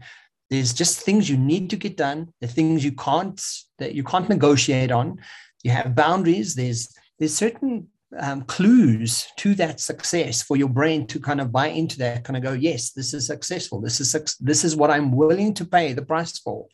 there's 0.50 0.74
just 0.74 1.01
things 1.01 1.29
you 1.29 1.38
need 1.38 1.70
to 1.70 1.75
get 1.75 1.96
done 1.96 2.34
the 2.41 2.48
things 2.48 2.84
you 2.84 2.91
can't 2.91 3.41
that 3.77 3.96
you 3.96 4.03
can't 4.03 4.29
negotiate 4.29 4.91
on. 4.91 5.20
You 5.63 5.72
have 5.72 5.96
boundaries. 5.96 6.56
There's 6.56 6.96
there's 7.18 7.36
certain 7.36 7.88
um, 8.18 8.41
clues 8.44 9.27
to 9.38 9.53
that 9.56 9.79
success 9.79 10.41
for 10.41 10.58
your 10.58 10.70
brain 10.70 11.06
to 11.08 11.20
kind 11.20 11.39
of 11.39 11.51
buy 11.51 11.68
into 11.68 11.98
that 12.00 12.24
kind 12.24 12.38
of 12.38 12.41
go 12.44 12.53
yes 12.53 12.91
this 12.91 13.13
is 13.13 13.27
successful. 13.27 13.82
This 13.82 14.00
is 14.00 14.38
this 14.39 14.63
is 14.63 14.75
what 14.75 14.91
i'm 14.91 15.12
willing 15.12 15.53
to 15.56 15.65
pay 15.65 15.94
the 15.94 16.01
price 16.01 16.38
for. 16.39 16.68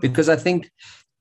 Because 0.00 0.28
i 0.28 0.36
think 0.36 0.70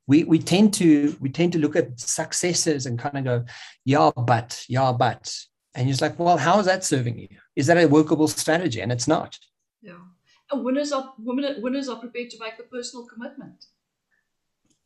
we 0.07 0.25
we 0.25 0.39
tend 0.39 0.73
to 0.75 1.15
we 1.21 1.29
tend 1.29 1.53
to 1.53 1.59
look 1.59 1.75
at 1.75 1.99
successes 1.99 2.85
and 2.85 2.99
kind 2.99 3.17
of 3.17 3.23
go 3.23 3.45
yeah 3.85 4.11
but 4.15 4.63
yeah 4.67 4.91
but. 4.91 5.33
And 5.75 5.87
you're 5.89 5.97
like 6.01 6.19
well 6.19 6.37
how 6.37 6.59
is 6.59 6.65
that 6.65 6.83
serving 6.83 7.17
you? 7.17 7.29
Is 7.55 7.67
that 7.67 7.77
a 7.77 7.87
workable 7.87 8.27
strategy? 8.27 8.81
And 8.81 8.91
it's 8.91 9.07
not. 9.07 9.39
Yeah 9.81 10.12
and 10.53 10.63
winners 10.63 10.91
are 10.91 11.13
women 11.19 11.61
winners 11.61 11.89
are 11.89 11.99
prepared 11.99 12.29
to 12.29 12.39
make 12.39 12.57
the 12.57 12.63
personal 12.63 13.05
commitment 13.05 13.65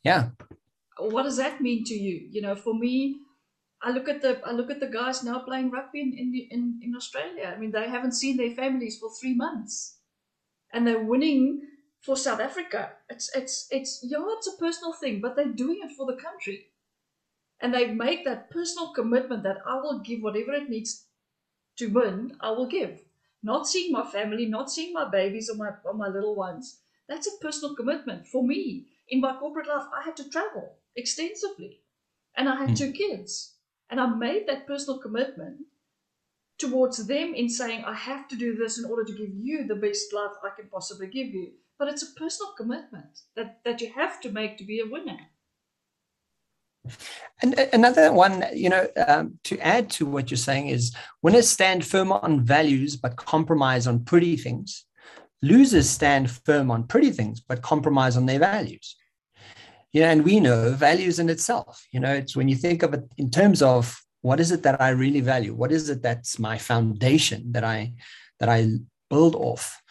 yeah 0.03 0.29
what 0.99 1.23
does 1.23 1.37
that 1.37 1.61
mean 1.61 1.83
to 1.85 1.93
you? 1.93 2.27
You 2.31 2.41
know, 2.41 2.55
for 2.55 2.73
me, 2.73 3.21
I 3.81 3.91
look 3.91 4.09
at 4.09 4.21
the 4.21 4.41
I 4.45 4.51
look 4.51 4.71
at 4.71 4.79
the 4.79 4.87
guys 4.87 5.23
now 5.23 5.39
playing 5.39 5.71
rugby 5.71 6.01
in 6.01 6.13
in, 6.17 6.33
in, 6.49 6.79
in 6.83 6.95
Australia. 6.95 7.53
I 7.55 7.59
mean, 7.59 7.71
they 7.71 7.89
haven't 7.89 8.13
seen 8.13 8.37
their 8.37 8.55
families 8.55 8.99
for 8.99 9.09
three 9.11 9.35
months, 9.35 9.99
and 10.73 10.87
they're 10.87 11.03
winning 11.03 11.61
for 12.01 12.15
South 12.15 12.39
Africa. 12.39 12.93
It's 13.09 13.35
it's 13.35 13.67
it's 13.71 14.05
yeah, 14.07 14.25
it's 14.37 14.47
a 14.47 14.57
personal 14.57 14.93
thing, 14.93 15.21
but 15.21 15.35
they're 15.35 15.53
doing 15.53 15.79
it 15.83 15.91
for 15.91 16.05
the 16.05 16.21
country, 16.21 16.67
and 17.61 17.73
they 17.73 17.93
make 17.93 18.25
that 18.25 18.49
personal 18.51 18.93
commitment 18.93 19.43
that 19.43 19.59
I 19.65 19.75
will 19.81 19.99
give 19.99 20.21
whatever 20.21 20.53
it 20.53 20.69
needs 20.69 21.07
to 21.77 21.87
win. 21.87 22.37
I 22.41 22.51
will 22.51 22.67
give. 22.67 23.06
Not 23.43 23.67
seeing 23.67 23.91
my 23.91 24.05
family, 24.05 24.45
not 24.45 24.71
seeing 24.71 24.93
my 24.93 25.09
babies 25.09 25.49
or 25.49 25.55
my 25.55 25.71
or 25.83 25.93
my 25.93 26.07
little 26.07 26.35
ones. 26.35 26.79
That's 27.07 27.27
a 27.27 27.37
personal 27.41 27.75
commitment 27.75 28.27
for 28.27 28.43
me. 28.43 28.87
In 29.09 29.21
my 29.21 29.37
corporate 29.37 29.67
life, 29.67 29.85
I 29.95 30.03
had 30.03 30.17
to 30.17 30.29
travel 30.29 30.77
extensively. 30.95 31.81
And 32.35 32.49
I 32.49 32.55
had 32.55 32.69
mm. 32.69 32.77
two 32.77 32.91
kids. 32.91 33.53
And 33.89 33.99
I 33.99 34.07
made 34.07 34.47
that 34.47 34.67
personal 34.67 34.99
commitment 34.99 35.61
towards 36.57 37.05
them 37.05 37.33
in 37.33 37.49
saying, 37.49 37.85
I 37.85 37.93
have 37.93 38.27
to 38.29 38.35
do 38.35 38.55
this 38.55 38.77
in 38.77 38.85
order 38.85 39.05
to 39.05 39.13
give 39.13 39.33
you 39.33 39.65
the 39.65 39.75
best 39.75 40.11
life 40.13 40.31
I 40.43 40.49
can 40.59 40.69
possibly 40.69 41.07
give 41.07 41.27
you. 41.27 41.51
But 41.79 41.89
it's 41.89 42.03
a 42.03 42.19
personal 42.19 42.53
commitment 42.53 43.21
that, 43.35 43.63
that 43.63 43.81
you 43.81 43.93
have 43.93 44.19
to 44.21 44.31
make 44.31 44.57
to 44.57 44.63
be 44.63 44.79
a 44.79 44.89
winner. 44.89 45.19
And 47.41 47.53
another 47.73 48.11
one, 48.11 48.45
you 48.53 48.69
know, 48.69 48.87
um, 49.07 49.39
to 49.43 49.59
add 49.59 49.89
to 49.91 50.05
what 50.05 50.31
you're 50.31 50.37
saying 50.37 50.69
is 50.69 50.95
winners 51.21 51.47
stand 51.49 51.85
firm 51.85 52.11
on 52.11 52.43
values 52.43 52.95
but 52.95 53.15
compromise 53.15 53.85
on 53.85 54.03
pretty 54.05 54.35
things. 54.37 54.85
Losers 55.43 55.89
stand 55.89 56.31
firm 56.31 56.71
on 56.71 56.85
pretty 56.85 57.11
things 57.11 57.39
but 57.39 57.61
compromise 57.61 58.17
on 58.17 58.25
their 58.25 58.39
values. 58.39 58.95
You 59.93 60.01
know, 60.01 60.09
and 60.09 60.25
we 60.25 60.39
know 60.39 60.71
values 60.71 61.19
in 61.19 61.29
itself. 61.29 61.85
You 61.91 61.99
know, 61.99 62.13
it's 62.13 62.35
when 62.35 62.49
you 62.49 62.55
think 62.55 62.83
of 62.83 62.93
it 62.93 63.03
in 63.17 63.29
terms 63.29 63.61
of 63.61 63.95
what 64.21 64.39
is 64.39 64.51
it 64.51 64.63
that 64.63 64.81
I 64.81 64.89
really 64.89 65.21
value? 65.21 65.53
What 65.53 65.71
is 65.71 65.89
it 65.89 66.01
that's 66.01 66.39
my 66.39 66.57
foundation 66.57 67.51
that 67.51 67.63
I 67.63 67.93
that 68.39 68.49
I 68.49 68.79
build 69.09 69.35
off? 69.35 69.81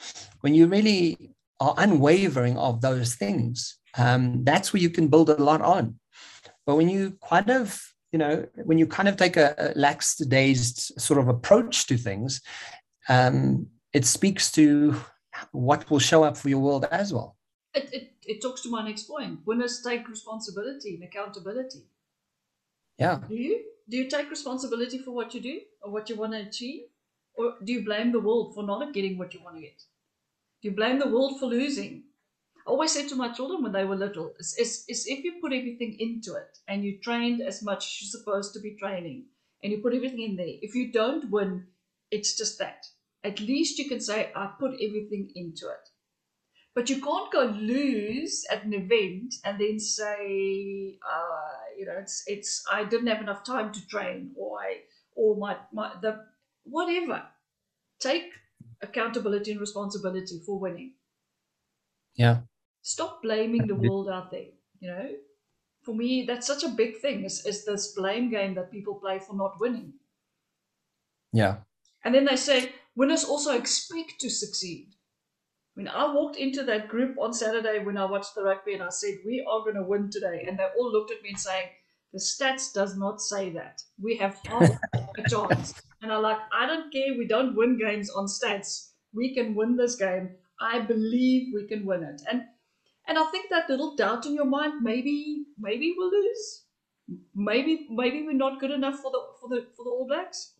When 0.40 0.54
you 0.54 0.66
really 0.66 1.30
are 1.60 1.74
unwavering 1.78 2.58
of 2.58 2.80
those 2.80 3.14
things, 3.14 3.78
um, 3.96 4.44
that's 4.44 4.72
where 4.72 4.82
you 4.82 4.90
can 4.90 5.08
build 5.08 5.30
a 5.30 5.42
lot 5.42 5.62
on. 5.62 5.98
But 6.66 6.76
when 6.76 6.88
you 6.88 7.16
kind 7.26 7.50
of, 7.50 7.80
you 8.12 8.18
know, 8.18 8.46
when 8.64 8.76
you 8.76 8.86
kind 8.86 9.08
of 9.08 9.16
take 9.16 9.36
a, 9.36 9.54
a 9.58 9.78
lax 9.78 10.16
dazed 10.16 11.00
sort 11.00 11.20
of 11.20 11.28
approach 11.28 11.86
to 11.86 11.96
things, 11.96 12.40
um, 13.08 13.68
it 13.92 14.04
speaks 14.04 14.50
to 14.52 14.96
what 15.52 15.88
will 15.90 15.98
show 15.98 16.24
up 16.24 16.36
for 16.36 16.48
your 16.48 16.58
world 16.58 16.86
as 16.90 17.12
well. 17.12 17.36
It, 17.74 17.88
it, 17.92 18.10
it 18.26 18.42
talks 18.42 18.62
to 18.62 18.70
my 18.70 18.82
next 18.82 19.04
point. 19.04 19.40
Winners 19.44 19.82
take 19.82 20.08
responsibility 20.08 20.94
and 20.94 21.04
accountability. 21.04 21.84
Yeah. 22.98 23.20
Do 23.28 23.34
you? 23.34 23.64
Do 23.88 23.96
you 23.96 24.08
take 24.08 24.30
responsibility 24.30 24.98
for 24.98 25.12
what 25.12 25.32
you 25.32 25.40
do 25.40 25.60
or 25.80 25.92
what 25.92 26.10
you 26.10 26.16
want 26.16 26.32
to 26.32 26.40
achieve? 26.40 26.82
Or 27.34 27.54
do 27.62 27.72
you 27.72 27.84
blame 27.84 28.10
the 28.10 28.18
world 28.18 28.54
for 28.54 28.64
not 28.64 28.92
getting 28.92 29.16
what 29.16 29.32
you 29.32 29.40
want 29.44 29.56
to 29.56 29.62
get? 29.62 29.78
Do 30.62 30.68
you 30.68 30.74
blame 30.74 30.98
the 30.98 31.08
world 31.08 31.38
for 31.38 31.46
losing? 31.46 32.04
Always 32.66 32.92
said 32.92 33.08
to 33.10 33.16
my 33.16 33.32
children 33.32 33.62
when 33.62 33.72
they 33.72 33.84
were 33.84 33.96
little, 33.96 34.34
is, 34.38 34.56
is, 34.58 34.84
is 34.88 35.06
if 35.06 35.24
you 35.24 35.40
put 35.40 35.52
everything 35.52 35.96
into 36.00 36.34
it 36.34 36.58
and 36.66 36.84
you 36.84 36.98
trained 36.98 37.40
as 37.40 37.62
much 37.62 37.86
as 37.86 38.02
you're 38.02 38.20
supposed 38.20 38.52
to 38.54 38.60
be 38.60 38.76
training 38.76 39.26
and 39.62 39.72
you 39.72 39.80
put 39.80 39.94
everything 39.94 40.22
in 40.22 40.36
there, 40.36 40.46
if 40.60 40.74
you 40.74 40.90
don't 40.92 41.30
win, 41.30 41.68
it's 42.10 42.36
just 42.36 42.58
that. 42.58 42.86
At 43.22 43.40
least 43.40 43.78
you 43.78 43.88
can 43.88 44.00
say, 44.00 44.32
I 44.34 44.52
put 44.58 44.74
everything 44.74 45.30
into 45.34 45.68
it. 45.68 45.88
But 46.74 46.90
you 46.90 47.00
can't 47.00 47.32
go 47.32 47.44
lose 47.46 48.44
at 48.50 48.64
an 48.64 48.74
event 48.74 49.34
and 49.44 49.58
then 49.58 49.80
say, 49.80 50.98
uh, 51.02 51.52
you 51.78 51.86
know, 51.86 51.96
it's 51.98 52.22
it's 52.26 52.62
I 52.70 52.84
didn't 52.84 53.06
have 53.06 53.22
enough 53.22 53.44
time 53.44 53.72
to 53.72 53.86
train, 53.88 54.34
or 54.36 54.60
I 54.60 54.82
or 55.14 55.36
my 55.36 55.56
my 55.72 55.94
the 56.02 56.26
whatever. 56.64 57.28
Take 58.00 58.32
accountability 58.82 59.52
and 59.52 59.60
responsibility 59.60 60.40
for 60.46 60.58
winning. 60.60 60.94
Yeah. 62.14 62.42
Stop 62.86 63.20
blaming 63.20 63.66
the 63.66 63.74
world 63.74 64.08
out 64.08 64.30
there. 64.30 64.46
You 64.78 64.88
know, 64.88 65.10
for 65.82 65.92
me, 65.92 66.24
that's 66.24 66.46
such 66.46 66.62
a 66.62 66.68
big 66.68 66.98
thing. 66.98 67.24
Is 67.24 67.44
is 67.44 67.64
this 67.64 67.94
blame 67.94 68.30
game 68.30 68.54
that 68.54 68.70
people 68.70 68.94
play 68.94 69.18
for 69.18 69.34
not 69.34 69.58
winning? 69.58 69.94
Yeah. 71.32 71.56
And 72.04 72.14
then 72.14 72.26
they 72.26 72.36
say 72.36 72.74
winners 72.94 73.24
also 73.24 73.56
expect 73.58 74.20
to 74.20 74.30
succeed. 74.30 74.94
When 75.74 75.88
I 75.88 76.14
walked 76.14 76.36
into 76.36 76.62
that 76.62 76.86
group 76.86 77.18
on 77.18 77.34
Saturday 77.34 77.80
when 77.84 77.98
I 77.98 78.04
watched 78.04 78.36
the 78.36 78.44
rugby 78.44 78.74
and 78.74 78.84
I 78.84 78.90
said, 78.90 79.18
We 79.26 79.44
are 79.50 79.64
going 79.64 79.74
to 79.74 79.82
win 79.82 80.08
today. 80.08 80.44
And 80.46 80.56
they 80.56 80.68
all 80.78 80.92
looked 80.92 81.10
at 81.10 81.22
me 81.22 81.30
and 81.30 81.40
saying, 81.40 81.66
The 82.12 82.20
stats 82.20 82.72
does 82.72 82.96
not 82.96 83.20
say 83.20 83.50
that. 83.54 83.82
We 84.00 84.16
have 84.18 84.38
half 84.46 84.70
a 84.94 85.22
chance. 85.28 85.74
And 86.02 86.12
I'm 86.12 86.22
like, 86.22 86.38
I 86.52 86.66
don't 86.66 86.92
care. 86.92 87.18
We 87.18 87.26
don't 87.26 87.56
win 87.56 87.78
games 87.78 88.10
on 88.10 88.26
stats. 88.26 88.92
We 89.12 89.34
can 89.34 89.56
win 89.56 89.76
this 89.76 89.96
game. 89.96 90.36
I 90.60 90.78
believe 90.78 91.52
we 91.52 91.66
can 91.66 91.84
win 91.84 92.04
it. 92.04 92.22
And 92.30 92.44
and 93.06 93.18
I 93.18 93.24
think 93.30 93.50
that 93.50 93.68
little 93.70 93.96
doubt 93.96 94.26
in 94.26 94.34
your 94.34 94.44
mind, 94.44 94.82
maybe 94.82 95.46
maybe 95.58 95.94
we'll 95.96 96.10
lose. 96.10 96.62
Maybe 97.34 97.86
maybe 97.90 98.22
we're 98.24 98.32
not 98.32 98.60
good 98.60 98.70
enough 98.72 99.00
for 99.00 99.10
the 99.10 99.20
for 99.40 99.48
the 99.48 99.66
for 99.76 99.84
the 99.84 99.90
All 99.90 100.06
Blacks. 100.06 100.52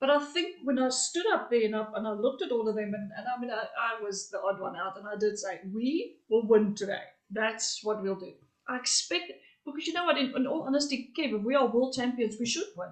But 0.00 0.10
I 0.10 0.18
think 0.24 0.56
when 0.64 0.80
I 0.80 0.88
stood 0.88 1.26
up 1.32 1.48
there 1.48 1.64
and 1.64 1.76
I, 1.76 1.86
and 1.94 2.08
I 2.08 2.10
looked 2.10 2.42
at 2.42 2.50
all 2.50 2.68
of 2.68 2.74
them, 2.74 2.92
and, 2.92 3.12
and 3.16 3.26
I 3.28 3.40
mean, 3.40 3.52
I, 3.52 3.66
I 3.78 4.02
was 4.02 4.30
the 4.30 4.40
odd 4.42 4.58
one 4.58 4.74
out, 4.74 4.98
and 4.98 5.06
I 5.06 5.14
did 5.16 5.38
say, 5.38 5.60
we 5.72 6.16
will 6.28 6.44
win 6.48 6.74
today. 6.74 7.04
That's 7.30 7.84
what 7.84 8.02
we'll 8.02 8.16
do. 8.16 8.32
I 8.68 8.78
expect, 8.78 9.30
because 9.64 9.86
you 9.86 9.92
know 9.92 10.04
what, 10.04 10.18
in, 10.18 10.34
in 10.34 10.48
all 10.48 10.62
honesty, 10.62 11.12
Kev, 11.16 11.38
if 11.38 11.44
we 11.44 11.54
are 11.54 11.68
world 11.68 11.94
champions, 11.94 12.34
we 12.40 12.46
should 12.46 12.66
win. 12.76 12.88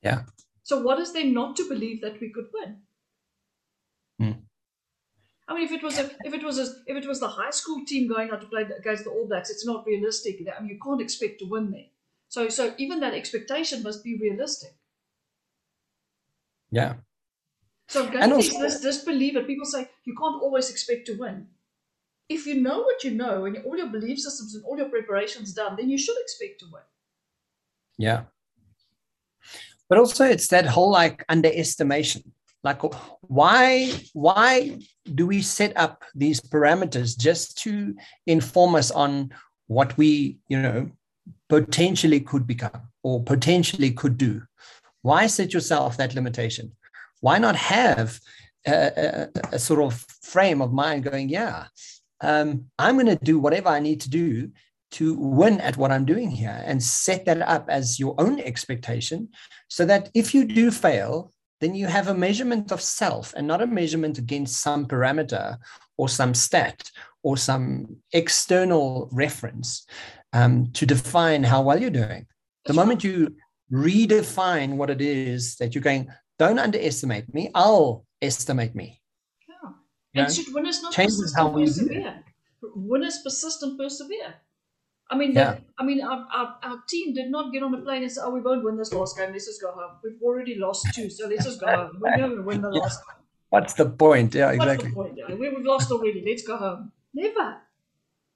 Yeah. 0.00 0.22
So 0.62 0.80
what 0.80 1.00
is 1.00 1.12
there 1.12 1.26
not 1.26 1.56
to 1.56 1.68
believe 1.68 2.02
that 2.02 2.20
we 2.20 2.30
could 2.30 2.46
win? 2.54 2.76
Hmm. 4.20 4.40
I 5.52 5.54
mean, 5.54 5.64
if 5.64 5.72
it 5.72 5.82
was 5.82 5.98
a, 5.98 6.10
if 6.24 6.32
it 6.32 6.42
was 6.42 6.58
a, 6.58 6.66
if 6.86 6.96
it 6.96 7.06
was 7.06 7.20
the 7.20 7.28
high 7.28 7.50
school 7.50 7.84
team 7.84 8.08
going 8.08 8.30
out 8.30 8.40
to 8.40 8.46
play 8.46 8.62
against 8.62 9.04
the 9.04 9.10
All 9.10 9.28
Blacks, 9.28 9.50
it's 9.50 9.66
not 9.66 9.84
realistic. 9.84 10.40
I 10.40 10.60
mean, 10.60 10.70
you 10.70 10.78
can't 10.82 11.02
expect 11.02 11.40
to 11.40 11.44
win 11.44 11.70
there. 11.70 11.90
So, 12.28 12.48
so 12.48 12.72
even 12.78 13.00
that 13.00 13.12
expectation 13.12 13.82
must 13.82 14.02
be 14.02 14.16
realistic. 14.16 14.72
Yeah. 16.70 16.94
So 17.88 18.06
and 18.06 18.32
also, 18.32 18.58
this 18.60 18.80
disbelief 18.80 19.34
that 19.34 19.46
people 19.46 19.66
say 19.66 19.90
you 20.06 20.16
can't 20.18 20.42
always 20.42 20.70
expect 20.70 21.06
to 21.08 21.18
win. 21.18 21.48
If 22.30 22.46
you 22.46 22.62
know 22.62 22.78
what 22.80 23.04
you 23.04 23.10
know 23.10 23.44
and 23.44 23.58
all 23.66 23.76
your 23.76 23.88
belief 23.88 24.20
systems 24.20 24.54
and 24.54 24.64
all 24.64 24.78
your 24.78 24.88
preparations 24.88 25.52
done, 25.52 25.76
then 25.76 25.90
you 25.90 25.98
should 25.98 26.16
expect 26.18 26.60
to 26.60 26.66
win. 26.72 26.82
Yeah. 27.98 28.22
But 29.90 29.98
also 29.98 30.24
it's 30.24 30.48
that 30.48 30.64
whole 30.64 30.90
like 30.90 31.26
underestimation. 31.28 32.32
Like 32.64 32.80
why 33.22 33.92
why 34.12 34.78
do 35.14 35.26
we 35.26 35.42
set 35.42 35.76
up 35.76 36.04
these 36.14 36.40
parameters 36.40 37.18
just 37.18 37.58
to 37.58 37.94
inform 38.26 38.74
us 38.76 38.90
on 38.90 39.32
what 39.66 39.96
we, 39.96 40.38
you 40.48 40.62
know, 40.62 40.90
potentially 41.48 42.20
could 42.20 42.46
become 42.46 42.88
or 43.02 43.22
potentially 43.22 43.90
could 43.90 44.16
do? 44.16 44.42
Why 45.02 45.26
set 45.26 45.52
yourself 45.52 45.96
that 45.96 46.14
limitation? 46.14 46.72
Why 47.20 47.38
not 47.38 47.56
have 47.56 48.20
a, 48.66 48.72
a, 48.72 49.28
a 49.52 49.58
sort 49.58 49.80
of 49.80 50.04
frame 50.22 50.62
of 50.62 50.72
mind 50.72 51.04
going, 51.04 51.28
yeah, 51.28 51.66
um, 52.20 52.66
I'm 52.78 52.94
going 52.94 53.06
to 53.06 53.24
do 53.24 53.38
whatever 53.38 53.68
I 53.68 53.80
need 53.80 54.00
to 54.02 54.10
do 54.10 54.50
to 54.92 55.14
win 55.14 55.60
at 55.60 55.76
what 55.76 55.90
I'm 55.90 56.04
doing 56.04 56.30
here 56.30 56.62
and 56.64 56.82
set 56.82 57.24
that 57.24 57.40
up 57.42 57.66
as 57.68 57.98
your 57.98 58.14
own 58.18 58.38
expectation 58.40 59.30
so 59.68 59.84
that 59.86 60.10
if 60.14 60.34
you 60.34 60.44
do 60.44 60.70
fail, 60.70 61.32
then 61.62 61.76
you 61.76 61.86
have 61.86 62.08
a 62.08 62.14
measurement 62.14 62.72
of 62.72 62.82
self 62.82 63.32
and 63.36 63.46
not 63.46 63.62
a 63.62 63.66
measurement 63.68 64.18
against 64.18 64.60
some 64.60 64.84
parameter 64.84 65.56
or 65.96 66.08
some 66.08 66.34
stat 66.34 66.90
or 67.22 67.36
some 67.36 67.98
external 68.12 69.08
reference 69.12 69.86
um, 70.32 70.72
to 70.72 70.84
define 70.84 71.44
how 71.44 71.62
well 71.62 71.80
you're 71.80 71.88
doing. 72.04 72.26
The 72.64 72.72
moment 72.72 73.04
you 73.04 73.36
redefine 73.72 74.74
what 74.74 74.90
it 74.90 75.00
is 75.00 75.54
that 75.56 75.72
you're 75.72 75.82
going, 75.82 76.08
don't 76.36 76.58
underestimate 76.58 77.32
me, 77.32 77.52
I'll 77.54 78.04
estimate 78.20 78.74
me. 78.74 79.00
Yeah. 79.48 79.70
You 80.14 80.22
and 80.22 80.34
should 80.34 80.52
winners 80.52 80.82
not 80.82 80.92
changes 80.92 81.32
how 81.36 81.46
we 81.46 81.66
persevere? 81.66 82.24
Winners 82.74 83.20
persist 83.22 83.62
and 83.62 83.78
persevere. 83.78 84.34
I 85.12 85.14
mean, 85.14 85.32
yeah. 85.32 85.58
I 85.78 85.84
mean, 85.84 86.00
our, 86.02 86.26
our, 86.34 86.56
our, 86.62 86.82
team 86.88 87.12
did 87.12 87.30
not 87.30 87.52
get 87.52 87.62
on 87.62 87.70
the 87.70 87.82
plane 87.86 88.02
and 88.02 88.10
say, 88.10 88.22
"Oh, 88.24 88.30
we 88.30 88.40
won't 88.40 88.64
win 88.64 88.78
this 88.78 88.94
last 88.94 89.18
game. 89.18 89.30
Let's 89.30 89.44
just 89.44 89.60
go 89.60 89.70
home. 89.70 89.98
We've 90.02 90.22
already 90.22 90.54
lost 90.54 90.86
two, 90.94 91.10
so 91.10 91.28
let's 91.28 91.44
just 91.44 91.60
go 91.60 91.66
home. 91.66 91.98
We're 92.00 92.16
never 92.16 92.40
win 92.40 92.62
the 92.62 92.70
yeah. 92.72 92.80
last 92.80 93.02
one." 93.06 93.16
What's 93.50 93.74
the 93.74 93.90
point? 93.90 94.34
Yeah, 94.34 94.52
exactly. 94.52 94.90
What's 94.92 95.10
the 95.10 95.22
point? 95.22 95.28
Yeah, 95.28 95.34
we, 95.34 95.50
we've 95.50 95.66
lost 95.66 95.92
already. 95.92 96.24
Let's 96.26 96.46
go 96.46 96.56
home. 96.56 96.92
Never, 97.12 97.58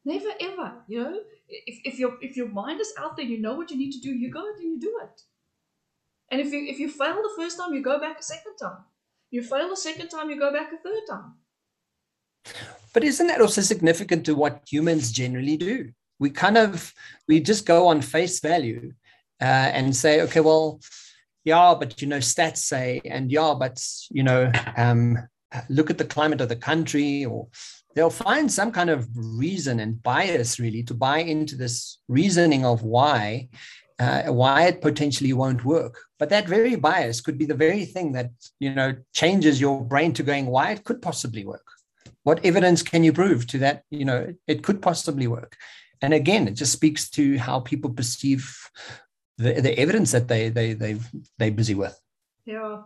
never, 0.04 0.28
ever. 0.38 0.72
You 0.86 1.02
know, 1.02 1.20
if, 1.48 1.80
if 1.86 1.98
your 1.98 2.18
if 2.20 2.36
your 2.36 2.48
mind 2.48 2.82
is 2.82 2.92
out 2.98 3.16
there, 3.16 3.24
you 3.24 3.40
know 3.40 3.54
what 3.54 3.70
you 3.70 3.78
need 3.78 3.92
to 3.92 4.00
do. 4.00 4.10
You 4.10 4.30
go 4.30 4.44
and 4.46 4.62
you 4.62 4.78
do 4.78 5.00
it. 5.02 5.22
And 6.30 6.42
if 6.42 6.52
you 6.52 6.66
if 6.66 6.78
you 6.78 6.90
fail 6.90 7.14
the 7.14 7.32
first 7.38 7.56
time, 7.58 7.72
you 7.72 7.82
go 7.82 7.98
back 7.98 8.20
a 8.20 8.22
second 8.22 8.56
time. 8.60 8.84
You 9.30 9.42
fail 9.42 9.70
the 9.70 9.76
second 9.76 10.08
time, 10.08 10.28
you 10.28 10.38
go 10.38 10.52
back 10.52 10.72
a 10.74 10.76
third 10.76 11.06
time. 11.08 11.34
But 12.92 13.02
isn't 13.02 13.26
that 13.26 13.40
also 13.40 13.60
significant 13.62 14.26
to 14.26 14.34
what 14.34 14.62
humans 14.70 15.10
generally 15.10 15.56
do? 15.56 15.92
We 16.18 16.30
kind 16.30 16.56
of 16.56 16.92
we 17.28 17.40
just 17.40 17.66
go 17.66 17.88
on 17.88 18.00
face 18.00 18.40
value 18.40 18.92
uh, 19.40 19.44
and 19.44 19.94
say, 19.94 20.22
okay, 20.22 20.40
well, 20.40 20.80
yeah, 21.44 21.74
but 21.78 22.00
you 22.00 22.08
know, 22.08 22.18
stats 22.18 22.58
say, 22.58 23.00
and 23.04 23.30
yeah, 23.30 23.54
but 23.58 23.84
you 24.10 24.22
know, 24.22 24.50
um, 24.76 25.18
look 25.68 25.90
at 25.90 25.98
the 25.98 26.04
climate 26.04 26.40
of 26.40 26.48
the 26.48 26.56
country, 26.56 27.24
or 27.24 27.48
they'll 27.94 28.10
find 28.10 28.50
some 28.50 28.72
kind 28.72 28.90
of 28.90 29.08
reason 29.14 29.80
and 29.80 30.02
bias 30.02 30.58
really 30.58 30.82
to 30.84 30.94
buy 30.94 31.18
into 31.18 31.56
this 31.56 31.98
reasoning 32.08 32.64
of 32.64 32.82
why 32.82 33.48
uh, 33.98 34.24
why 34.24 34.64
it 34.64 34.82
potentially 34.82 35.32
won't 35.32 35.64
work. 35.64 35.98
But 36.18 36.28
that 36.30 36.48
very 36.48 36.76
bias 36.76 37.20
could 37.20 37.38
be 37.38 37.46
the 37.46 37.54
very 37.54 37.84
thing 37.84 38.12
that 38.12 38.30
you 38.60 38.74
know 38.74 38.94
changes 39.14 39.60
your 39.60 39.84
brain 39.84 40.12
to 40.14 40.22
going 40.22 40.46
why 40.46 40.72
it 40.72 40.84
could 40.84 41.00
possibly 41.00 41.44
work. 41.44 41.66
What 42.22 42.44
evidence 42.44 42.82
can 42.82 43.04
you 43.04 43.12
prove 43.12 43.46
to 43.48 43.58
that 43.58 43.84
you 43.90 44.04
know 44.04 44.34
it 44.46 44.62
could 44.62 44.82
possibly 44.82 45.26
work 45.26 45.56
and 46.02 46.14
again 46.14 46.48
it 46.48 46.54
just 46.54 46.72
speaks 46.72 47.08
to 47.10 47.38
how 47.38 47.60
people 47.60 47.90
perceive 47.90 48.56
the, 49.38 49.60
the 49.60 49.78
evidence 49.78 50.12
that 50.12 50.28
they 50.28 50.48
they 50.48 50.72
they 50.72 50.98
they're 51.38 51.50
busy 51.50 51.74
with. 51.74 51.98
Yeah. 52.44 52.82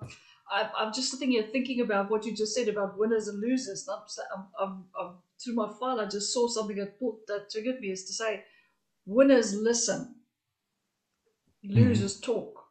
I'm 0.53 0.93
just 0.93 1.13
sitting 1.13 1.31
here 1.31 1.45
thinking 1.45 1.81
about 1.81 2.11
what 2.11 2.27
you 2.27 2.35
just 2.35 2.57
said 2.57 2.67
about 2.67 2.99
winners 2.99 3.29
and 3.29 3.41
losers. 3.41 3.89
I'm, 3.89 4.47
I'm, 4.59 4.85
I'm, 5.01 5.15
through 5.43 5.55
my 5.55 5.71
file, 5.79 6.01
I 6.01 6.07
just 6.07 6.35
saw 6.35 6.49
something 6.49 6.77
that, 6.77 6.99
that 7.29 7.51
triggered 7.51 7.81
me 7.81 7.93
is 7.93 8.05
to 8.07 8.13
say, 8.13 8.43
winners 9.07 9.55
listen, 9.55 10.17
losers 11.63 12.21
mm. 12.21 12.25
talk. 12.25 12.65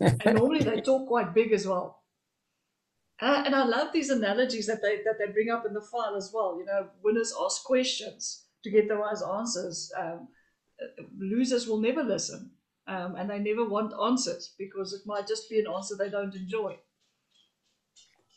and 0.00 0.34
normally 0.34 0.64
they 0.64 0.80
talk 0.82 1.08
quite 1.08 1.34
big 1.34 1.52
as 1.52 1.66
well. 1.66 2.02
And 3.20 3.30
I, 3.30 3.44
and 3.46 3.54
I 3.54 3.64
love 3.64 3.92
these 3.94 4.10
analogies 4.10 4.66
that 4.66 4.82
they 4.82 4.96
that 5.04 5.18
they 5.18 5.32
bring 5.32 5.48
up 5.48 5.64
in 5.64 5.72
the 5.72 5.80
file 5.80 6.16
as 6.16 6.32
well. 6.34 6.58
You 6.58 6.66
know, 6.66 6.88
winners 7.02 7.32
ask 7.40 7.62
questions 7.64 8.43
to 8.64 8.70
get 8.70 8.88
the 8.88 8.96
right 8.96 9.16
answers. 9.38 9.92
Um, 9.96 10.28
losers 11.18 11.68
will 11.68 11.80
never 11.80 12.02
listen 12.02 12.50
um, 12.86 13.16
and 13.16 13.30
they 13.30 13.38
never 13.38 13.64
want 13.64 13.94
answers 14.04 14.54
because 14.58 14.92
it 14.92 15.02
might 15.06 15.26
just 15.26 15.48
be 15.48 15.58
an 15.58 15.66
answer 15.72 15.94
they 15.96 16.10
don't 16.10 16.34
enjoy. 16.34 16.76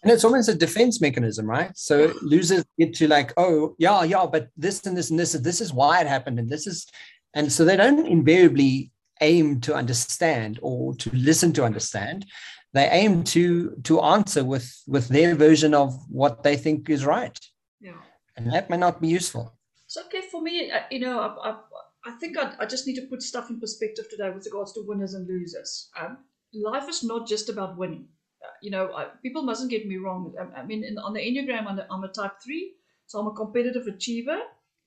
And 0.03 0.11
it's 0.11 0.23
almost 0.23 0.49
a 0.49 0.55
defense 0.55 1.01
mechanism, 1.01 1.47
right? 1.47 1.71
So 1.75 2.13
losers 2.21 2.63
get 2.77 2.93
to 2.95 3.07
like, 3.07 3.33
oh, 3.35 3.75
yeah, 3.79 4.03
yeah, 4.03 4.25
but 4.31 4.49
this 4.55 4.85
and 4.85 4.95
this 4.95 5.09
and 5.09 5.19
this, 5.19 5.33
this 5.33 5.59
is 5.59 5.73
why 5.73 5.99
it 5.99 6.07
happened, 6.07 6.39
and 6.39 6.49
this 6.49 6.67
is, 6.67 6.85
and 7.33 7.51
so 7.51 7.65
they 7.65 7.75
don't 7.75 8.07
invariably 8.07 8.91
aim 9.21 9.59
to 9.61 9.73
understand 9.73 10.59
or 10.61 10.95
to 10.95 11.09
listen 11.13 11.51
to 11.53 11.65
understand. 11.65 12.25
They 12.73 12.87
aim 12.87 13.23
to 13.25 13.75
to 13.85 14.01
answer 14.01 14.43
with 14.43 14.71
with 14.85 15.07
their 15.07 15.33
version 15.33 15.73
of 15.73 15.97
what 16.09 16.43
they 16.43 16.55
think 16.57 16.89
is 16.89 17.03
right. 17.03 17.37
Yeah, 17.81 17.99
and 18.37 18.53
that 18.53 18.69
may 18.69 18.77
not 18.77 19.01
be 19.01 19.07
useful. 19.07 19.56
Okay 19.97 20.21
for 20.31 20.41
me, 20.41 20.71
uh, 20.71 20.81
you 20.91 20.99
know, 20.99 21.19
I, 21.19 21.49
I, 21.49 21.57
I 22.05 22.11
think 22.19 22.37
I, 22.37 22.53
I, 22.59 22.65
just 22.65 22.85
need 22.85 22.95
to 22.95 23.07
put 23.07 23.23
stuff 23.23 23.49
in 23.49 23.59
perspective 23.59 24.05
today 24.09 24.29
with 24.29 24.45
regards 24.45 24.73
to 24.73 24.83
winners 24.85 25.13
and 25.13 25.27
losers. 25.27 25.89
Um, 25.99 26.19
life 26.53 26.87
is 26.87 27.03
not 27.03 27.27
just 27.27 27.49
about 27.49 27.77
winning. 27.77 28.07
Uh, 28.43 28.51
you 28.61 28.69
know, 28.69 28.93
I, 28.93 29.07
people 29.23 29.43
mustn't 29.43 29.71
get 29.71 29.87
me 29.87 29.97
wrong. 29.97 30.33
I, 30.39 30.61
I 30.61 30.65
mean, 30.65 30.83
in, 30.83 30.97
on 30.97 31.13
the 31.13 31.19
Enneagram, 31.19 31.67
I'm 31.67 31.79
a, 31.79 31.87
I'm 31.89 32.03
a 32.03 32.09
type 32.09 32.33
three, 32.43 32.73
so 33.07 33.19
I'm 33.19 33.27
a 33.27 33.33
competitive 33.33 33.87
achiever, 33.87 34.39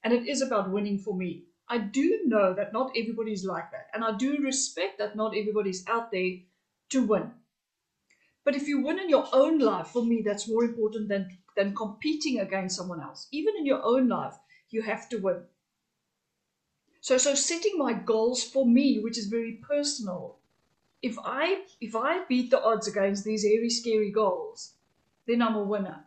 and 0.04 0.12
it 0.12 0.28
is 0.28 0.42
about 0.42 0.70
winning 0.70 0.98
for 0.98 1.16
me. 1.16 1.44
I 1.68 1.78
do 1.78 2.20
know 2.26 2.54
that 2.54 2.72
not 2.72 2.92
everybody's 2.96 3.44
like 3.44 3.70
that, 3.72 3.88
and 3.94 4.04
I 4.04 4.16
do 4.16 4.38
respect 4.42 4.98
that 4.98 5.16
not 5.16 5.36
everybody's 5.36 5.84
out 5.88 6.10
there 6.10 6.32
to 6.90 7.02
win. 7.02 7.30
But 8.44 8.56
if 8.56 8.66
you 8.66 8.80
win 8.80 8.98
in 8.98 9.08
your 9.08 9.28
own 9.32 9.58
life, 9.58 9.88
for 9.88 10.04
me, 10.04 10.22
that's 10.24 10.48
more 10.48 10.64
important 10.64 11.08
than, 11.08 11.38
than 11.56 11.74
competing 11.74 12.40
against 12.40 12.76
someone 12.76 13.00
else. 13.00 13.28
Even 13.32 13.54
in 13.56 13.66
your 13.66 13.82
own 13.84 14.08
life, 14.08 14.34
you 14.70 14.82
have 14.82 15.08
to 15.10 15.18
win. 15.18 15.44
So, 17.00 17.16
so 17.18 17.34
setting 17.34 17.78
my 17.78 17.92
goals 17.92 18.42
for 18.44 18.66
me, 18.66 19.00
which 19.00 19.18
is 19.18 19.26
very 19.26 19.54
personal. 19.54 20.38
If 21.02 21.18
I 21.18 21.64
if 21.80 21.96
I 21.96 22.24
beat 22.26 22.50
the 22.50 22.62
odds 22.62 22.86
against 22.86 23.24
these 23.24 23.42
very 23.42 23.70
scary 23.70 24.10
goals, 24.10 24.74
then 25.26 25.40
I'm 25.40 25.54
a 25.54 25.62
winner. 25.62 26.04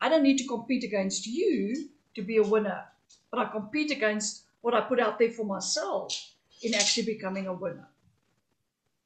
I 0.00 0.08
don't 0.08 0.22
need 0.22 0.38
to 0.38 0.46
compete 0.46 0.84
against 0.84 1.26
you 1.26 1.90
to 2.14 2.22
be 2.22 2.36
a 2.36 2.42
winner, 2.42 2.86
but 3.30 3.40
I 3.40 3.46
compete 3.46 3.90
against 3.90 4.44
what 4.60 4.74
I 4.74 4.80
put 4.82 5.00
out 5.00 5.18
there 5.18 5.32
for 5.32 5.44
myself 5.44 6.34
in 6.62 6.74
actually 6.74 7.06
becoming 7.06 7.48
a 7.48 7.52
winner. 7.52 7.88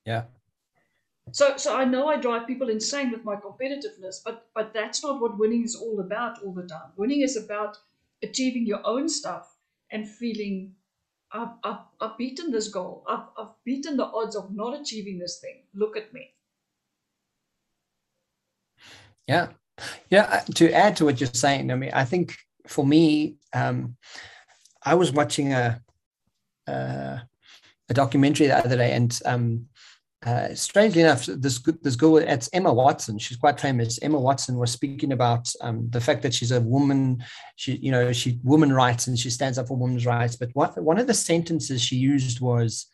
Yeah. 0.05 0.25
So, 1.31 1.57
so 1.57 1.77
I 1.77 1.85
know 1.85 2.09
I 2.09 2.21
drive 2.21 2.47
people 2.47 2.69
insane 2.69 3.11
with 3.11 3.25
my 3.25 3.37
competitiveness, 3.37 4.23
but 4.23 4.49
but 4.55 4.75
that's 4.75 5.03
not 5.03 5.21
what 5.21 5.39
winning 5.39 5.65
is 5.65 5.75
all 5.75 5.99
about 6.01 6.43
all 6.43 6.53
the 6.53 6.67
time. 6.67 6.93
Winning 6.97 7.23
is 7.23 7.37
about 7.37 7.79
achieving 8.23 8.67
your 8.67 8.81
own 8.87 9.09
stuff 9.09 9.57
and 9.91 10.09
feeling 10.09 10.75
I've, 11.33 11.49
I've, 11.65 11.79
I've 12.01 12.19
beaten 12.19 12.51
this 12.51 12.69
goal. 12.69 13.05
I've, 13.09 13.27
I've 13.39 13.55
beaten 13.65 13.97
the 13.97 14.05
odds 14.05 14.37
of 14.37 14.55
not 14.55 14.79
achieving 14.79 15.19
this 15.19 15.39
thing. 15.39 15.63
Look 15.75 15.97
at 15.97 16.13
me. 16.13 16.35
Yeah. 19.27 19.49
Yeah. 20.11 20.29
Uh, 20.31 20.53
to 20.55 20.73
add 20.73 20.97
to 20.97 21.07
what 21.07 21.21
you're 21.21 21.31
saying, 21.33 21.71
I 21.71 21.77
mean, 21.77 21.91
I 21.93 22.05
think 22.05 22.37
for 22.67 22.87
me, 22.87 23.37
um, 23.55 23.97
I 24.85 24.95
was 24.95 25.13
watching 25.13 25.53
a, 25.55 25.81
uh, 26.67 27.19
a 27.89 27.95
documentary 27.95 28.49
the 28.49 28.59
other 28.59 28.77
day 28.77 28.93
and 28.93 29.19
um, 29.25 29.69
uh, 30.25 30.55
strangely 30.55 31.03
enough, 31.03 31.27
this 31.27 31.61
this 31.83 31.97
girl, 31.97 32.19
it's 32.19 32.49
Emma 32.53 32.73
Watson. 32.73 33.19
She's 33.19 33.37
quite 33.37 33.59
famous. 33.59 33.99
Emma 34.03 34.21
Watson 34.21 34.57
was 34.57 34.71
speaking 34.71 35.13
about 35.13 35.53
um, 35.61 35.89
the 35.91 36.01
fact 36.01 36.23
that 36.23 36.33
she's 36.33 36.53
a 36.53 36.61
woman. 36.61 37.25
She, 37.57 37.77
you 37.77 37.91
know, 37.91 38.13
she 38.13 38.39
woman 38.45 38.73
rights 38.73 39.09
and 39.09 39.19
she 39.19 39.31
stands 39.31 39.59
up 39.59 39.67
for 39.67 39.77
women's 39.77 40.07
rights. 40.07 40.37
But 40.37 40.51
what, 40.53 40.81
one 40.81 40.99
of 40.99 41.09
the 41.09 41.15
sentences 41.15 41.83
she 41.83 41.97
used 41.97 42.41
was, 42.41 42.87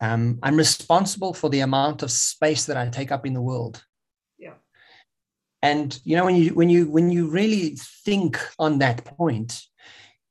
um, 0.00 0.38
"I'm 0.44 0.56
responsible 0.56 1.34
for 1.34 1.50
the 1.50 1.60
amount 1.60 2.04
of 2.04 2.12
space 2.12 2.64
that 2.66 2.76
I 2.76 2.88
take 2.88 3.10
up 3.10 3.26
in 3.26 3.34
the 3.34 3.42
world." 3.42 3.82
Yeah. 4.38 4.54
And 5.62 5.98
you 6.04 6.16
know, 6.16 6.26
when 6.26 6.36
you 6.36 6.54
when 6.54 6.70
you 6.70 6.88
when 6.88 7.10
you 7.10 7.28
really 7.28 7.76
think 8.04 8.38
on 8.60 8.78
that 8.78 9.04
point, 9.04 9.60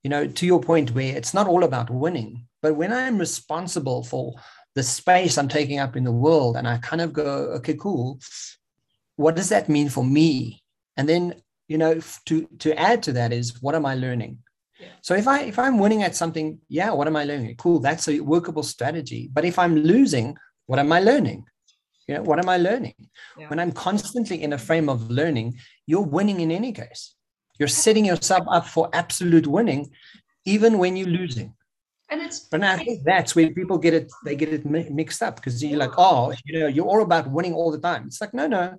you 0.01 0.09
know, 0.09 0.27
to 0.27 0.45
your 0.45 0.61
point, 0.61 0.91
where 0.91 1.13
it's 1.13 1.33
not 1.33 1.47
all 1.47 1.65
about 1.65 1.89
winning, 1.89 2.47
but 2.61 2.75
when 2.75 2.93
I'm 2.93 3.17
responsible 3.17 4.05
for 4.05 4.35
the 4.75 4.83
space 4.83 5.37
I'm 5.37 5.47
taking 5.47 5.79
up 5.79 5.95
in 5.95 6.03
the 6.03 6.11
world. 6.11 6.55
And 6.55 6.67
I 6.67 6.77
kind 6.77 7.01
of 7.01 7.13
go, 7.13 7.25
okay, 7.57 7.75
cool. 7.75 8.19
What 9.15 9.35
does 9.35 9.49
that 9.49 9.69
mean 9.69 9.89
for 9.89 10.03
me? 10.03 10.63
And 10.97 11.07
then, 11.07 11.35
you 11.67 11.77
know, 11.77 11.99
to 12.25 12.47
to 12.59 12.79
add 12.79 13.03
to 13.03 13.13
that 13.13 13.31
is 13.33 13.61
what 13.61 13.75
am 13.75 13.85
I 13.85 13.95
learning? 13.95 14.39
Yeah. 14.79 14.87
So 15.01 15.15
if 15.15 15.27
I 15.27 15.41
if 15.43 15.59
I'm 15.59 15.77
winning 15.77 16.03
at 16.03 16.15
something, 16.15 16.59
yeah, 16.69 16.91
what 16.91 17.07
am 17.07 17.15
I 17.15 17.23
learning? 17.23 17.55
Cool, 17.57 17.79
that's 17.79 18.07
a 18.07 18.19
workable 18.19 18.63
strategy. 18.63 19.29
But 19.31 19.45
if 19.45 19.59
I'm 19.59 19.75
losing, 19.75 20.37
what 20.65 20.79
am 20.79 20.91
I 20.91 20.99
learning? 20.99 21.45
You 22.07 22.15
know, 22.15 22.23
what 22.23 22.39
am 22.39 22.49
I 22.49 22.57
learning? 22.57 22.95
Yeah. 23.37 23.47
When 23.49 23.59
I'm 23.59 23.71
constantly 23.71 24.41
in 24.41 24.53
a 24.53 24.57
frame 24.57 24.89
of 24.89 25.09
learning, 25.09 25.59
you're 25.85 26.01
winning 26.01 26.41
in 26.41 26.51
any 26.51 26.73
case. 26.73 27.15
You're 27.59 27.67
setting 27.67 28.05
yourself 28.05 28.45
up 28.49 28.67
for 28.67 28.89
absolute 28.91 29.45
winning, 29.45 29.91
even 30.45 30.77
when 30.79 30.97
you're 30.97 31.07
losing 31.07 31.53
and 32.11 32.21
it's 32.21 32.39
but 32.39 32.61
i 32.63 32.77
think 32.77 33.03
that's 33.03 33.35
where 33.35 33.49
people 33.51 33.77
get 33.77 33.93
it 33.93 34.11
they 34.25 34.35
get 34.35 34.49
it 34.49 34.65
mixed 34.65 35.23
up 35.23 35.37
because 35.37 35.63
you're 35.63 35.79
like 35.79 35.97
oh 35.97 36.33
you 36.45 36.59
know 36.59 36.67
you're 36.67 36.85
all 36.85 37.01
about 37.01 37.31
winning 37.31 37.53
all 37.53 37.71
the 37.71 37.79
time. 37.79 38.03
It's 38.07 38.21
like 38.21 38.33
no 38.33 38.47
no. 38.47 38.77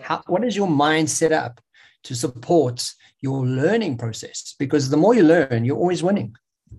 How, 0.00 0.22
what 0.26 0.44
is 0.44 0.54
your 0.54 0.68
mind 0.68 1.08
set 1.10 1.32
up 1.32 1.60
to 2.04 2.14
support 2.14 2.92
your 3.20 3.46
learning 3.46 3.96
process? 3.98 4.54
Because 4.58 4.90
the 4.90 4.96
more 4.96 5.14
you 5.14 5.22
learn 5.22 5.64
you're 5.64 5.76
always 5.76 6.02
winning. 6.02 6.34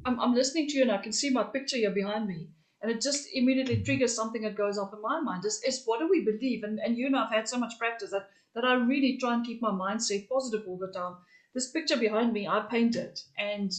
I'm, 0.05 0.19
I'm 0.19 0.33
listening 0.33 0.67
to 0.67 0.77
you 0.77 0.83
and 0.83 0.91
i 0.91 0.97
can 0.97 1.11
see 1.11 1.29
my 1.29 1.43
picture 1.43 1.77
here 1.77 1.91
behind 1.91 2.27
me 2.27 2.47
and 2.81 2.91
it 2.91 3.01
just 3.01 3.27
immediately 3.33 3.83
triggers 3.83 4.15
something 4.15 4.41
that 4.43 4.55
goes 4.55 4.77
off 4.77 4.93
in 4.93 5.01
my 5.01 5.19
mind. 5.19 5.45
Is, 5.45 5.61
is 5.67 5.83
what 5.85 5.99
do 5.99 6.07
we 6.09 6.23
believe? 6.23 6.63
And, 6.63 6.79
and 6.79 6.97
you 6.97 7.09
know 7.09 7.23
i've 7.23 7.33
had 7.33 7.47
so 7.47 7.57
much 7.57 7.77
practice 7.79 8.11
that, 8.11 8.29
that 8.55 8.65
i 8.65 8.73
really 8.73 9.17
try 9.17 9.33
and 9.33 9.45
keep 9.45 9.61
my 9.61 9.71
mindset 9.71 10.29
positive 10.29 10.67
all 10.67 10.77
the 10.77 10.91
time. 10.99 11.15
This 11.53 11.71
picture 11.71 11.97
behind 11.97 12.33
me 12.33 12.47
i 12.47 12.59
painted 12.69 13.19
and 13.37 13.71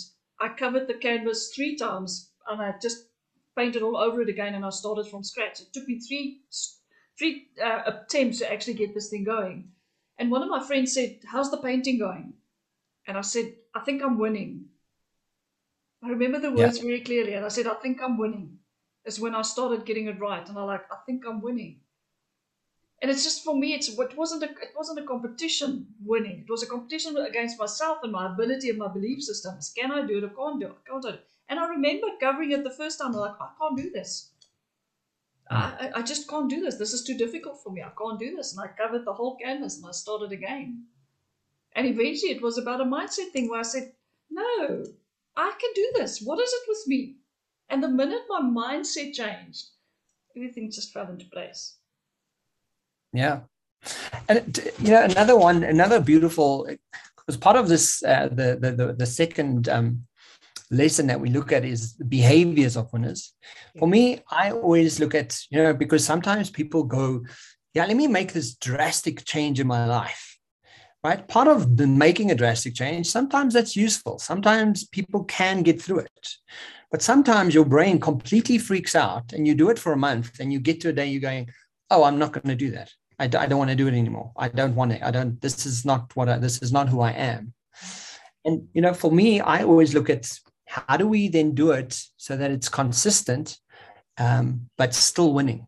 I 0.42 0.48
covered 0.48 0.88
the 0.88 0.94
canvas 0.94 1.52
three 1.54 1.76
times 1.76 2.32
and 2.48 2.60
I 2.60 2.74
just 2.82 3.06
painted 3.56 3.82
all 3.82 3.96
over 3.96 4.22
it 4.22 4.28
again 4.28 4.54
and 4.54 4.64
I 4.64 4.70
started 4.70 5.06
from 5.06 5.22
scratch. 5.22 5.60
It 5.60 5.72
took 5.72 5.86
me 5.86 6.00
three 6.00 6.42
three 7.16 7.48
uh, 7.62 7.82
attempts 7.86 8.38
to 8.38 8.52
actually 8.52 8.74
get 8.74 8.92
this 8.92 9.08
thing 9.08 9.22
going. 9.22 9.70
And 10.18 10.32
one 10.32 10.42
of 10.42 10.48
my 10.48 10.64
friends 10.66 10.94
said, 10.94 11.20
"How's 11.30 11.50
the 11.52 11.58
painting 11.58 11.98
going?" 11.98 12.34
And 13.06 13.16
I 13.16 13.20
said, 13.20 13.54
"I 13.72 13.80
think 13.80 14.02
I'm 14.02 14.18
winning." 14.18 14.66
I 16.02 16.08
remember 16.08 16.40
the 16.40 16.50
words 16.50 16.78
yeah. 16.78 16.84
very 16.84 17.00
clearly, 17.00 17.34
and 17.34 17.44
I 17.44 17.48
said, 17.48 17.68
"I 17.68 17.74
think 17.74 18.02
I'm 18.02 18.18
winning." 18.18 18.58
Is 19.04 19.20
when 19.20 19.34
I 19.34 19.42
started 19.42 19.86
getting 19.86 20.08
it 20.08 20.18
right, 20.18 20.48
and 20.48 20.58
I 20.58 20.64
like, 20.64 20.84
"I 20.90 20.98
think 21.06 21.24
I'm 21.24 21.40
winning." 21.40 21.80
And 23.02 23.10
it's 23.10 23.24
just 23.24 23.42
for 23.44 23.54
me 23.58 23.74
it's 23.74 23.88
it 23.88 24.16
wasn't 24.16 24.44
a 24.44 24.50
it 24.66 24.72
wasn't 24.76 25.00
a 25.00 25.02
competition 25.02 25.86
winning. 26.04 26.44
It 26.46 26.50
was 26.50 26.62
a 26.62 26.68
competition 26.68 27.16
against 27.16 27.58
myself 27.58 27.98
and 28.04 28.12
my 28.12 28.32
ability 28.32 28.70
and 28.70 28.78
my 28.78 28.86
belief 28.86 29.24
systems 29.24 29.72
can 29.76 29.90
i 29.90 30.06
do 30.06 30.18
it 30.18 30.24
or 30.24 30.28
can't 30.28 30.60
do 30.60 30.66
it? 30.66 30.84
Can't 30.88 31.02
do 31.02 31.08
it? 31.08 31.26
And 31.48 31.58
i 31.58 31.66
remember 31.68 32.06
covering 32.20 32.52
it 32.52 32.62
the 32.62 32.70
first 32.70 33.00
time. 33.00 33.14
I'm 33.14 33.20
like 33.20 33.40
i 33.40 33.48
can't 33.58 33.76
do 33.76 33.90
this. 33.90 34.30
Ah. 35.50 35.76
I, 35.80 35.90
I 35.98 36.02
just 36.02 36.28
can't 36.28 36.48
do 36.48 36.60
this. 36.60 36.76
This 36.76 36.92
is 36.92 37.02
too 37.02 37.18
difficult 37.18 37.60
for 37.62 37.70
me. 37.70 37.82
I 37.82 37.90
can't 37.98 38.20
do 38.20 38.36
this. 38.36 38.52
And 38.52 38.64
i 38.64 38.68
covered 38.68 39.04
the 39.04 39.12
whole 39.12 39.36
canvas 39.36 39.76
and 39.76 39.86
i 39.86 39.90
started 39.90 40.30
again. 40.30 40.84
And 41.74 41.86
eventually 41.86 42.32
it 42.32 42.42
was 42.42 42.56
about 42.56 42.80
a 42.80 42.84
mindset 42.84 43.32
thing 43.32 43.50
where 43.50 43.60
i 43.60 43.70
said 43.74 43.92
no 44.30 44.84
i 45.36 45.52
can 45.60 45.72
do 45.74 45.92
this. 45.96 46.22
What 46.22 46.38
is 46.38 46.52
it 46.52 46.68
with 46.68 46.86
me? 46.86 47.16
And 47.68 47.82
the 47.82 47.88
minute 47.88 48.26
my 48.28 48.42
mindset 48.42 49.12
changed 49.12 49.70
everything 50.36 50.70
just 50.70 50.92
fell 50.92 51.10
into 51.10 51.26
place 51.26 51.74
yeah. 53.12 53.40
And 54.28 54.58
you 54.80 54.90
know, 54.92 55.02
another 55.04 55.36
one, 55.36 55.64
another 55.64 56.00
beautiful, 56.00 56.68
because 57.16 57.36
part 57.36 57.56
of 57.56 57.68
this, 57.68 58.02
uh, 58.04 58.28
the, 58.30 58.56
the, 58.60 58.72
the 58.72 58.92
the 58.94 59.06
second 59.06 59.68
um, 59.68 60.04
lesson 60.70 61.06
that 61.08 61.20
we 61.20 61.30
look 61.30 61.52
at 61.52 61.64
is 61.64 61.94
the 61.96 62.04
behaviors 62.04 62.76
of 62.76 62.92
winners. 62.92 63.34
For 63.78 63.88
me, 63.88 64.20
I 64.30 64.52
always 64.52 65.00
look 65.00 65.14
at 65.14 65.38
you 65.50 65.62
know 65.62 65.74
because 65.74 66.04
sometimes 66.04 66.50
people 66.50 66.84
go, 66.84 67.24
yeah, 67.74 67.86
let 67.86 67.96
me 67.96 68.06
make 68.06 68.32
this 68.32 68.54
drastic 68.54 69.24
change 69.24 69.60
in 69.60 69.66
my 69.66 69.86
life. 69.86 70.38
right? 71.04 71.26
Part 71.26 71.48
of 71.48 71.76
the 71.76 71.86
making 71.86 72.30
a 72.30 72.34
drastic 72.34 72.74
change, 72.74 73.06
sometimes 73.08 73.54
that's 73.54 73.76
useful. 73.76 74.18
Sometimes 74.18 74.86
people 74.86 75.24
can 75.24 75.62
get 75.62 75.80
through 75.82 76.00
it. 76.00 76.28
But 76.90 77.02
sometimes 77.02 77.54
your 77.54 77.64
brain 77.64 77.98
completely 77.98 78.58
freaks 78.58 78.94
out 78.94 79.32
and 79.32 79.46
you 79.46 79.54
do 79.54 79.70
it 79.70 79.78
for 79.78 79.92
a 79.92 79.96
month 79.96 80.38
and 80.40 80.52
you 80.52 80.60
get 80.60 80.80
to 80.82 80.90
a 80.90 80.92
day 80.92 81.06
you're 81.06 81.20
going, 81.20 81.50
oh, 81.90 82.04
I'm 82.04 82.18
not 82.18 82.32
going 82.32 82.48
to 82.48 82.54
do 82.54 82.70
that. 82.72 82.92
I, 83.18 83.24
I 83.24 83.28
don't 83.28 83.58
want 83.58 83.70
to 83.70 83.76
do 83.76 83.88
it 83.88 83.94
anymore. 83.94 84.32
I 84.36 84.48
don't 84.48 84.74
want 84.74 84.92
it. 84.92 85.02
I 85.02 85.10
don't, 85.10 85.40
this 85.40 85.66
is 85.66 85.84
not 85.84 86.14
what 86.16 86.28
I, 86.28 86.38
this 86.38 86.62
is 86.62 86.72
not 86.72 86.88
who 86.88 87.00
I 87.00 87.12
am. 87.12 87.54
And, 88.44 88.68
you 88.74 88.82
know, 88.82 88.94
for 88.94 89.10
me, 89.10 89.40
I 89.40 89.62
always 89.62 89.94
look 89.94 90.10
at 90.10 90.30
how 90.66 90.96
do 90.96 91.06
we 91.06 91.28
then 91.28 91.54
do 91.54 91.72
it 91.72 92.00
so 92.16 92.36
that 92.36 92.50
it's 92.50 92.68
consistent, 92.68 93.58
um, 94.18 94.68
but 94.76 94.94
still 94.94 95.32
winning? 95.32 95.66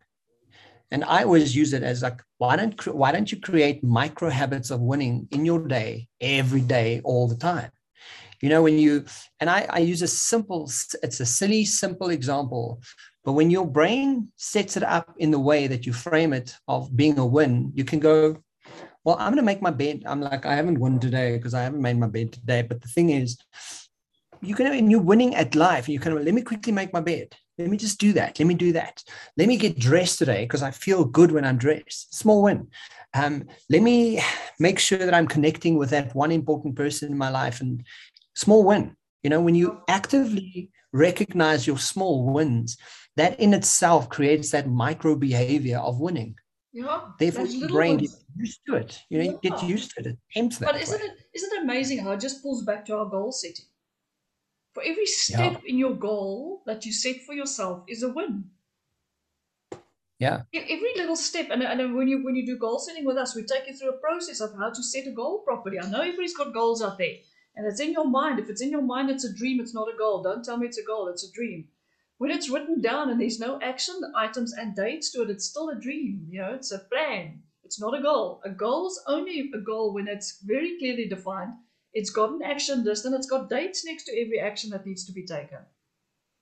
And 0.91 1.03
I 1.03 1.23
always 1.23 1.55
use 1.55 1.73
it 1.73 1.83
as 1.83 2.03
like, 2.03 2.21
why 2.37 2.55
don't 2.55 2.87
why 2.87 3.11
don't 3.11 3.31
you 3.31 3.39
create 3.39 3.83
micro 3.83 4.29
habits 4.29 4.71
of 4.71 4.81
winning 4.81 5.27
in 5.31 5.45
your 5.45 5.67
day 5.67 6.07
every 6.21 6.61
day 6.61 7.01
all 7.03 7.27
the 7.27 7.35
time? 7.35 7.71
You 8.41 8.49
know, 8.49 8.61
when 8.61 8.77
you 8.77 9.05
and 9.39 9.49
I, 9.49 9.65
I 9.69 9.79
use 9.79 10.01
a 10.01 10.07
simple, 10.07 10.69
it's 11.01 11.19
a 11.19 11.25
silly, 11.25 11.65
simple 11.65 12.09
example, 12.09 12.81
but 13.25 13.33
when 13.33 13.49
your 13.49 13.65
brain 13.65 14.29
sets 14.35 14.77
it 14.77 14.83
up 14.83 15.15
in 15.17 15.31
the 15.31 15.39
way 15.39 15.65
that 15.65 15.85
you 15.85 15.93
frame 15.93 16.31
it 16.31 16.55
of 16.67 16.95
being 16.95 17.17
a 17.17 17.25
win, 17.25 17.71
you 17.73 17.83
can 17.83 17.99
go, 17.99 18.37
well, 19.03 19.17
I'm 19.19 19.31
going 19.31 19.37
to 19.37 19.41
make 19.41 19.63
my 19.63 19.71
bed. 19.71 20.03
I'm 20.05 20.21
like, 20.21 20.45
I 20.45 20.55
haven't 20.55 20.79
won 20.79 20.99
today 20.99 21.35
because 21.35 21.55
I 21.55 21.63
haven't 21.63 21.81
made 21.81 21.97
my 21.97 22.07
bed 22.07 22.33
today. 22.33 22.61
But 22.61 22.81
the 22.81 22.87
thing 22.87 23.09
is, 23.09 23.37
you 24.41 24.53
can, 24.53 24.67
and 24.67 24.91
you're 24.91 25.01
winning 25.01 25.33
at 25.35 25.55
life, 25.55 25.89
you 25.89 25.99
can, 25.99 26.23
let 26.23 26.33
me 26.35 26.43
quickly 26.43 26.71
make 26.71 26.93
my 26.93 27.01
bed. 27.01 27.35
Let 27.57 27.69
me 27.69 27.77
just 27.77 27.99
do 27.99 28.13
that. 28.13 28.37
Let 28.37 28.47
me 28.47 28.53
do 28.53 28.73
that. 28.73 29.01
Let 29.37 29.47
me 29.47 29.57
get 29.57 29.79
dressed 29.79 30.19
today 30.19 30.43
because 30.43 30.61
I 30.61 30.71
feel 30.71 31.03
good 31.03 31.31
when 31.31 31.45
I'm 31.45 31.57
dressed. 31.57 32.13
Small 32.13 32.43
win. 32.43 32.67
Um, 33.15 33.45
let 33.69 33.81
me 33.81 34.21
make 34.59 34.77
sure 34.77 34.97
that 34.99 35.13
I'm 35.13 35.27
connecting 35.27 35.77
with 35.77 35.89
that 35.91 36.13
one 36.13 36.31
important 36.31 36.75
person 36.75 37.11
in 37.11 37.17
my 37.17 37.29
life 37.29 37.61
and 37.61 37.83
small 38.35 38.63
win. 38.63 38.95
You 39.25 39.29
know, 39.29 39.41
when 39.41 39.55
you 39.55 39.81
actively 39.87 40.69
recognize 40.93 41.65
your 41.65 41.79
small 41.79 42.31
wins, 42.31 42.77
that 43.15 43.39
in 43.39 43.55
itself 43.55 44.07
creates 44.07 44.51
that 44.51 44.69
micro 44.69 45.15
behavior 45.15 45.79
of 45.79 45.99
winning. 45.99 46.35
Yeah, 46.71 47.01
Therefore, 47.17 47.47
your 47.47 47.67
brain 47.69 47.97
ones. 47.97 48.11
gets 48.11 48.23
used 48.37 48.59
to 48.67 48.75
it. 48.75 49.01
You 49.09 49.17
know, 49.17 49.23
yeah. 49.23 49.31
you 49.31 49.49
get 49.49 49.63
used 49.63 49.89
to 49.95 50.01
it. 50.01 50.17
It 50.35 50.59
that 50.59 50.73
But 50.73 50.79
isn't 50.79 51.01
way. 51.01 51.07
it 51.07 51.17
isn't 51.33 51.53
it 51.53 51.63
amazing 51.63 52.03
how 52.03 52.11
it 52.11 52.19
just 52.19 52.43
pulls 52.43 52.63
back 52.65 52.85
to 52.85 52.97
our 52.97 53.07
goal 53.07 53.31
setting? 53.31 53.65
For 54.75 54.83
every 54.85 55.07
step 55.07 55.53
yeah. 55.53 55.69
in 55.71 55.79
your 55.79 55.95
goal 55.95 56.61
that 56.67 56.85
you 56.85 56.93
set 56.93 57.23
for 57.25 57.33
yourself 57.33 57.83
is 57.87 58.03
a 58.03 58.09
win. 58.09 58.43
Yeah. 60.19 60.43
Every 60.53 60.93
little 60.97 61.15
step, 61.15 61.47
and, 61.49 61.63
and 61.63 61.95
when 61.95 62.07
you 62.07 62.23
when 62.23 62.35
you 62.35 62.45
do 62.45 62.59
goal 62.59 62.77
setting 62.77 63.05
with 63.05 63.17
us, 63.17 63.35
we 63.35 63.43
take 63.43 63.65
you 63.67 63.73
through 63.75 63.89
a 63.89 63.97
process 63.97 64.39
of 64.39 64.51
how 64.59 64.69
to 64.69 64.83
set 64.83 65.07
a 65.07 65.11
goal 65.11 65.39
properly. 65.39 65.79
I 65.79 65.89
know 65.89 66.01
everybody's 66.01 66.37
got 66.37 66.53
goals 66.53 66.83
out 66.83 66.99
there, 66.99 67.15
and 67.55 67.65
it's 67.65 67.79
in 67.79 67.91
your 67.91 68.07
mind. 68.07 68.39
If 68.39 68.49
it's 68.49 68.61
in 68.61 68.71
your 68.71 68.81
mind, 68.81 69.09
it's 69.09 69.23
a 69.23 69.33
dream. 69.33 69.59
It's 69.59 69.73
not 69.73 69.93
a 69.93 69.97
goal. 69.97 70.23
Don't 70.23 70.43
tell 70.43 70.57
me 70.57 70.67
it's 70.67 70.77
a 70.77 70.83
goal. 70.83 71.07
It's 71.07 71.27
a 71.27 71.31
dream. 71.31 71.67
When 72.17 72.31
it's 72.31 72.49
written 72.49 72.81
down 72.81 73.09
and 73.09 73.19
there's 73.19 73.39
no 73.39 73.59
action 73.61 73.99
items 74.15 74.53
and 74.53 74.75
dates 74.75 75.11
to 75.11 75.23
it, 75.23 75.29
it's 75.29 75.45
still 75.45 75.69
a 75.69 75.75
dream. 75.75 76.27
You 76.29 76.41
know, 76.41 76.53
it's 76.53 76.71
a 76.71 76.79
plan. 76.79 77.41
It's 77.63 77.79
not 77.79 77.97
a 77.97 78.01
goal. 78.01 78.41
A 78.45 78.49
goal 78.49 78.87
is 78.87 79.01
only 79.07 79.51
a 79.53 79.59
goal 79.59 79.93
when 79.93 80.07
it's 80.07 80.39
very 80.45 80.77
clearly 80.77 81.07
defined 81.07 81.53
it's 81.95 82.09
got 82.09 82.31
an 82.31 82.41
action 82.43 82.83
list 82.83 83.05
and 83.05 83.15
it's 83.15 83.25
got 83.25 83.49
dates 83.49 83.85
next 83.85 84.03
to 84.03 84.21
every 84.21 84.37
action 84.39 84.69
that 84.69 84.85
needs 84.85 85.05
to 85.05 85.13
be 85.13 85.25
taken. 85.25 85.59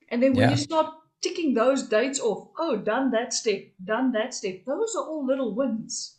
And 0.09 0.21
then 0.21 0.33
when 0.33 0.49
yeah. 0.49 0.51
you 0.51 0.57
start 0.57 0.95
ticking 1.21 1.53
those 1.53 1.83
dates 1.83 2.19
off, 2.19 2.49
oh, 2.57 2.75
done 2.75 3.11
that 3.11 3.33
step, 3.33 3.65
done 3.85 4.11
that 4.13 4.33
step, 4.33 4.65
those 4.65 4.95
are 4.95 5.05
all 5.05 5.25
little 5.25 5.53
wins. 5.53 6.17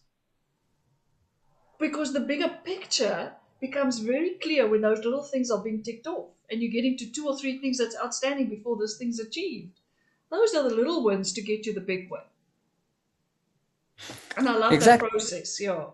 Because 1.80 2.12
the 2.12 2.20
bigger 2.20 2.48
picture 2.64 3.32
becomes 3.60 3.98
very 3.98 4.34
clear 4.42 4.68
when 4.68 4.82
those 4.82 5.04
little 5.04 5.22
things 5.22 5.50
are 5.50 5.62
being 5.62 5.82
ticked 5.82 6.06
off 6.06 6.28
and 6.50 6.62
you're 6.62 6.72
getting 6.72 6.96
to 6.98 7.10
two 7.10 7.26
or 7.26 7.36
three 7.38 7.58
things 7.58 7.78
that's 7.78 7.96
outstanding 8.02 8.48
before 8.48 8.76
this 8.76 8.98
thing's 8.98 9.20
achieved. 9.20 9.80
Those 10.30 10.54
are 10.54 10.68
the 10.68 10.74
little 10.74 11.04
ones 11.04 11.32
to 11.32 11.42
get 11.42 11.66
you 11.66 11.72
the 11.72 11.80
big 11.80 12.10
one. 12.10 12.22
And 14.36 14.48
I 14.48 14.56
love 14.56 14.72
exactly. 14.72 15.06
that 15.06 15.10
process, 15.10 15.60
yeah. 15.60 15.86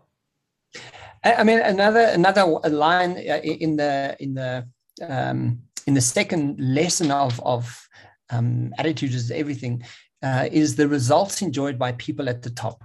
I 1.22 1.44
mean, 1.44 1.58
another 1.58 2.00
another 2.00 2.46
line 2.46 3.12
uh, 3.12 3.40
in 3.42 3.76
the 3.76 4.16
in 4.18 4.34
the 4.34 4.66
um, 5.06 5.60
in 5.86 5.94
the 5.94 6.00
second 6.00 6.58
lesson 6.58 7.10
of 7.10 7.38
of 7.40 7.86
um, 8.30 8.72
attitude 8.78 9.12
is 9.12 9.30
everything 9.30 9.84
uh, 10.22 10.48
is 10.50 10.76
the 10.76 10.88
results 10.88 11.42
enjoyed 11.42 11.78
by 11.78 11.92
people 11.92 12.28
at 12.28 12.42
the 12.42 12.50
top, 12.50 12.82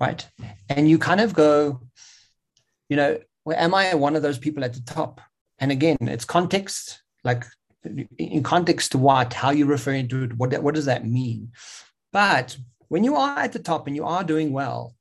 right? 0.00 0.26
And 0.70 0.88
you 0.88 0.98
kind 0.98 1.20
of 1.20 1.34
go, 1.34 1.82
you 2.88 2.96
know, 2.96 3.18
well, 3.44 3.58
am 3.58 3.74
I 3.74 3.94
one 3.94 4.16
of 4.16 4.22
those 4.22 4.38
people 4.38 4.64
at 4.64 4.74
the 4.74 4.82
top? 4.82 5.20
And 5.58 5.70
again, 5.70 5.96
it's 6.00 6.24
context, 6.24 7.02
like 7.22 7.44
in 8.18 8.42
context 8.42 8.92
to 8.92 8.98
what, 8.98 9.32
how 9.34 9.50
you're 9.50 9.66
referring 9.66 10.08
to 10.08 10.24
it, 10.24 10.36
what 10.36 10.52
what 10.62 10.74
does 10.74 10.86
that 10.86 11.06
mean? 11.06 11.52
But 12.12 12.56
when 12.88 13.04
you 13.04 13.16
are 13.16 13.38
at 13.38 13.52
the 13.52 13.58
top 13.58 13.86
and 13.86 13.96
you 13.96 14.04
are 14.04 14.24
doing 14.24 14.52
well, 14.52 14.94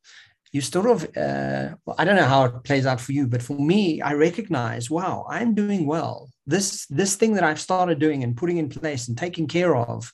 you 0.53 0.61
sort 0.61 0.85
of 0.85 1.03
uh, 1.17 1.75
well, 1.85 1.95
i 1.97 2.05
don't 2.05 2.15
know 2.15 2.23
how 2.25 2.45
it 2.45 2.63
plays 2.63 2.85
out 2.85 3.01
for 3.01 3.11
you 3.11 3.27
but 3.27 3.41
for 3.41 3.57
me 3.57 4.01
i 4.01 4.13
recognize 4.13 4.89
wow 4.89 5.25
i'm 5.29 5.53
doing 5.53 5.85
well 5.85 6.29
this 6.45 6.85
this 6.87 7.15
thing 7.15 7.33
that 7.33 7.43
i've 7.43 7.59
started 7.59 7.99
doing 7.99 8.23
and 8.23 8.37
putting 8.37 8.57
in 8.57 8.69
place 8.69 9.07
and 9.07 9.17
taking 9.17 9.47
care 9.47 9.75
of 9.75 10.13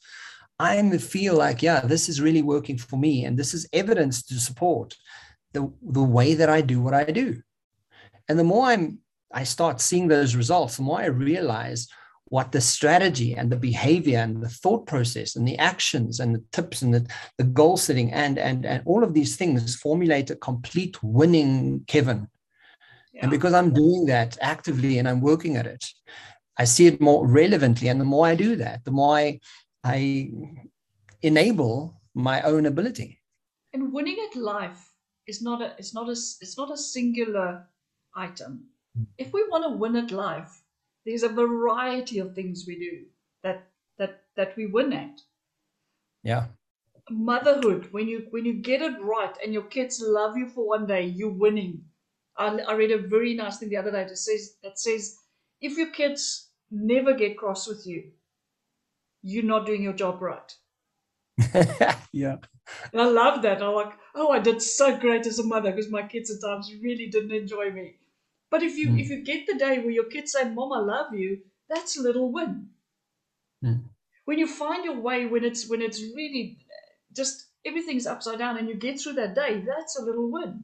i 0.58 0.98
feel 0.98 1.36
like 1.36 1.62
yeah 1.62 1.82
this 1.82 2.10
is 2.10 2.22
really 2.22 2.42
working 2.42 2.78
for 2.78 2.98
me 2.98 3.26
and 3.26 3.38
this 3.38 3.54
is 3.54 3.68
evidence 3.74 4.24
to 4.24 4.40
support 4.40 4.96
the 5.54 5.72
the 5.82 6.04
way 6.04 6.34
that 6.34 6.50
i 6.50 6.62
do 6.62 6.82
what 6.82 6.94
i 6.94 7.04
do 7.04 7.42
and 8.30 8.40
the 8.40 8.44
more 8.44 8.68
i'm 8.68 9.00
i 9.34 9.44
start 9.44 9.82
seeing 9.82 10.08
those 10.08 10.36
results 10.36 10.78
the 10.78 10.84
more 10.84 11.02
i 11.02 11.06
realize 11.06 11.88
what 12.30 12.52
the 12.52 12.62
strategy 12.62 13.36
and 13.36 13.52
the 13.52 13.58
behavior 13.58 14.20
and 14.20 14.42
the 14.42 14.50
thought 14.50 14.86
process 14.86 15.36
and 15.36 15.48
the 15.48 15.58
actions 15.58 16.20
and 16.20 16.34
the 16.34 16.44
tips 16.52 16.82
and 16.82 16.94
the, 16.94 17.06
the 17.38 17.44
goal 17.44 17.76
setting 17.76 18.12
and, 18.14 18.38
and, 18.38 18.66
and 18.66 18.84
all 18.86 19.04
of 19.04 19.14
these 19.14 19.36
things 19.36 19.76
formulate 19.76 20.30
a 20.30 20.36
complete 20.36 21.02
winning 21.02 21.84
Kevin. 21.88 22.28
Yeah. 23.14 23.24
And 23.24 23.32
because 23.32 23.54
I'm 23.54 23.74
doing 23.74 24.06
that 24.06 24.38
actively 24.42 25.00
and 25.00 25.10
I'm 25.10 25.22
working 25.22 25.58
at 25.58 25.66
it, 25.66 25.84
I 26.58 26.66
see 26.66 26.86
it 26.86 27.02
more 27.02 27.26
relevantly. 27.26 27.88
And 27.88 28.00
the 28.00 28.06
more 28.06 28.28
I 28.28 28.36
do 28.36 28.56
that, 28.58 28.86
the 28.86 28.92
more 28.92 29.16
I, 29.16 29.40
I 29.84 30.30
enable 31.24 32.00
my 32.14 32.42
own 32.44 32.68
ability. 32.68 33.20
And 33.74 33.92
winning 33.92 34.18
at 34.30 34.40
life 34.40 34.94
is 35.28 35.42
not 35.42 35.62
a 35.62 35.74
it's 35.78 35.94
not 35.94 36.08
a 36.08 36.12
it's 36.12 36.58
not 36.58 36.72
a 36.72 36.78
singular 36.78 37.68
item. 38.20 38.66
Hmm. 38.96 39.04
If 39.18 39.34
we 39.34 39.48
want 39.50 39.64
to 39.66 39.78
win 39.78 39.96
at 39.96 40.12
life, 40.12 40.62
there's 41.06 41.24
a 41.24 41.30
variety 41.30 42.20
of 42.20 42.36
things 42.36 42.66
we 42.68 42.78
do 42.78 43.06
that 43.44 43.68
that 43.98 44.24
that 44.36 44.56
we 44.58 44.68
win 44.68 44.94
at. 44.94 45.22
Yeah. 46.24 46.48
Motherhood, 47.10 47.88
when 47.92 48.08
you 48.08 48.28
when 48.30 48.46
you 48.46 48.54
get 48.54 48.82
it 48.82 49.02
right 49.02 49.36
and 49.44 49.54
your 49.54 49.64
kids 49.64 50.02
love 50.06 50.38
you 50.38 50.48
for 50.48 50.68
one 50.68 50.86
day, 50.86 51.06
you're 51.06 51.40
winning. 51.46 51.86
I, 52.38 52.60
I 52.60 52.74
read 52.74 52.92
a 52.92 53.08
very 53.08 53.34
nice 53.34 53.58
thing 53.58 53.70
the 53.70 53.78
other 53.78 53.92
day 53.92 54.04
that 54.04 54.18
says 54.18 54.56
that 54.64 54.80
says 54.80 55.18
if 55.62 55.78
your 55.78 55.92
kids 55.92 56.50
never 56.72 57.14
get 57.14 57.38
cross 57.38 57.68
with 57.68 57.86
you, 57.88 58.12
you're 59.22 59.44
not 59.44 59.66
doing 59.66 59.84
your 59.84 59.94
job 59.94 60.22
right. 60.22 60.56
yeah. 62.14 62.38
And 62.92 63.02
I 63.02 63.06
love 63.06 63.42
that. 63.42 63.62
I'm 63.62 63.74
like, 63.74 63.94
oh, 64.16 64.30
I 64.30 64.40
did 64.40 64.62
so 64.62 64.98
great 64.98 65.26
as 65.26 65.40
a 65.40 65.44
mother 65.44 65.72
because 65.72 65.90
my 65.90 66.04
kids 66.04 66.30
at 66.30 66.42
times 66.48 66.72
really 66.82 67.08
didn't 67.08 67.32
enjoy 67.32 67.72
me. 67.72 67.96
But 68.50 68.64
if 68.64 68.78
you 68.78 68.90
mm. 68.90 69.00
if 69.00 69.10
you 69.10 69.24
get 69.24 69.46
the 69.46 69.56
day 69.58 69.80
where 69.80 69.92
your 69.92 70.06
kids 70.06 70.32
say, 70.32 70.50
"Mom, 70.50 70.72
I 70.74 70.80
love 70.80 71.14
you," 71.14 71.42
that's 71.70 71.98
a 71.98 72.02
little 72.02 72.32
win. 72.32 72.70
Mm. 73.64 73.84
When 74.26 74.40
you 74.40 74.48
find 74.48 74.86
your 74.86 75.00
way, 75.00 75.26
when 75.26 75.44
it's 75.44 75.68
when 75.70 75.82
it's 75.82 76.02
really 76.02 76.58
just 77.16 77.48
everything's 77.66 78.08
upside 78.08 78.40
down, 78.40 78.58
and 78.58 78.68
you 78.68 78.76
get 78.76 79.00
through 79.00 79.14
that 79.14 79.36
day, 79.36 79.62
that's 79.66 79.98
a 79.98 80.04
little 80.04 80.32
win. 80.32 80.64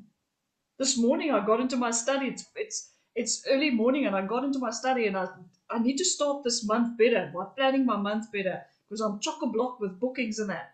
This 0.78 0.98
morning 0.98 1.32
I 1.32 1.46
got 1.46 1.60
into 1.60 1.78
my 1.78 1.92
study. 1.92 2.28
It's 2.28 2.46
it's 2.56 2.92
it's 3.16 3.44
early 3.48 3.70
morning, 3.70 4.06
and 4.06 4.16
I 4.16 4.26
got 4.26 4.44
into 4.44 4.60
my 4.60 4.72
study, 4.72 5.08
and 5.08 5.18
I 5.18 5.28
I 5.70 5.80
need 5.80 5.98
to 5.98 6.06
start 6.06 6.44
this 6.44 6.64
month 6.64 6.98
better. 6.98 7.32
By 7.34 7.46
planning 7.56 7.86
my 7.86 7.98
month 7.98 8.32
better 8.32 8.66
because 8.88 9.02
I'm 9.02 9.20
chock 9.20 9.42
a 9.42 9.48
block 9.48 9.80
with 9.80 10.00
bookings 10.00 10.40
and 10.40 10.50
that. 10.50 10.72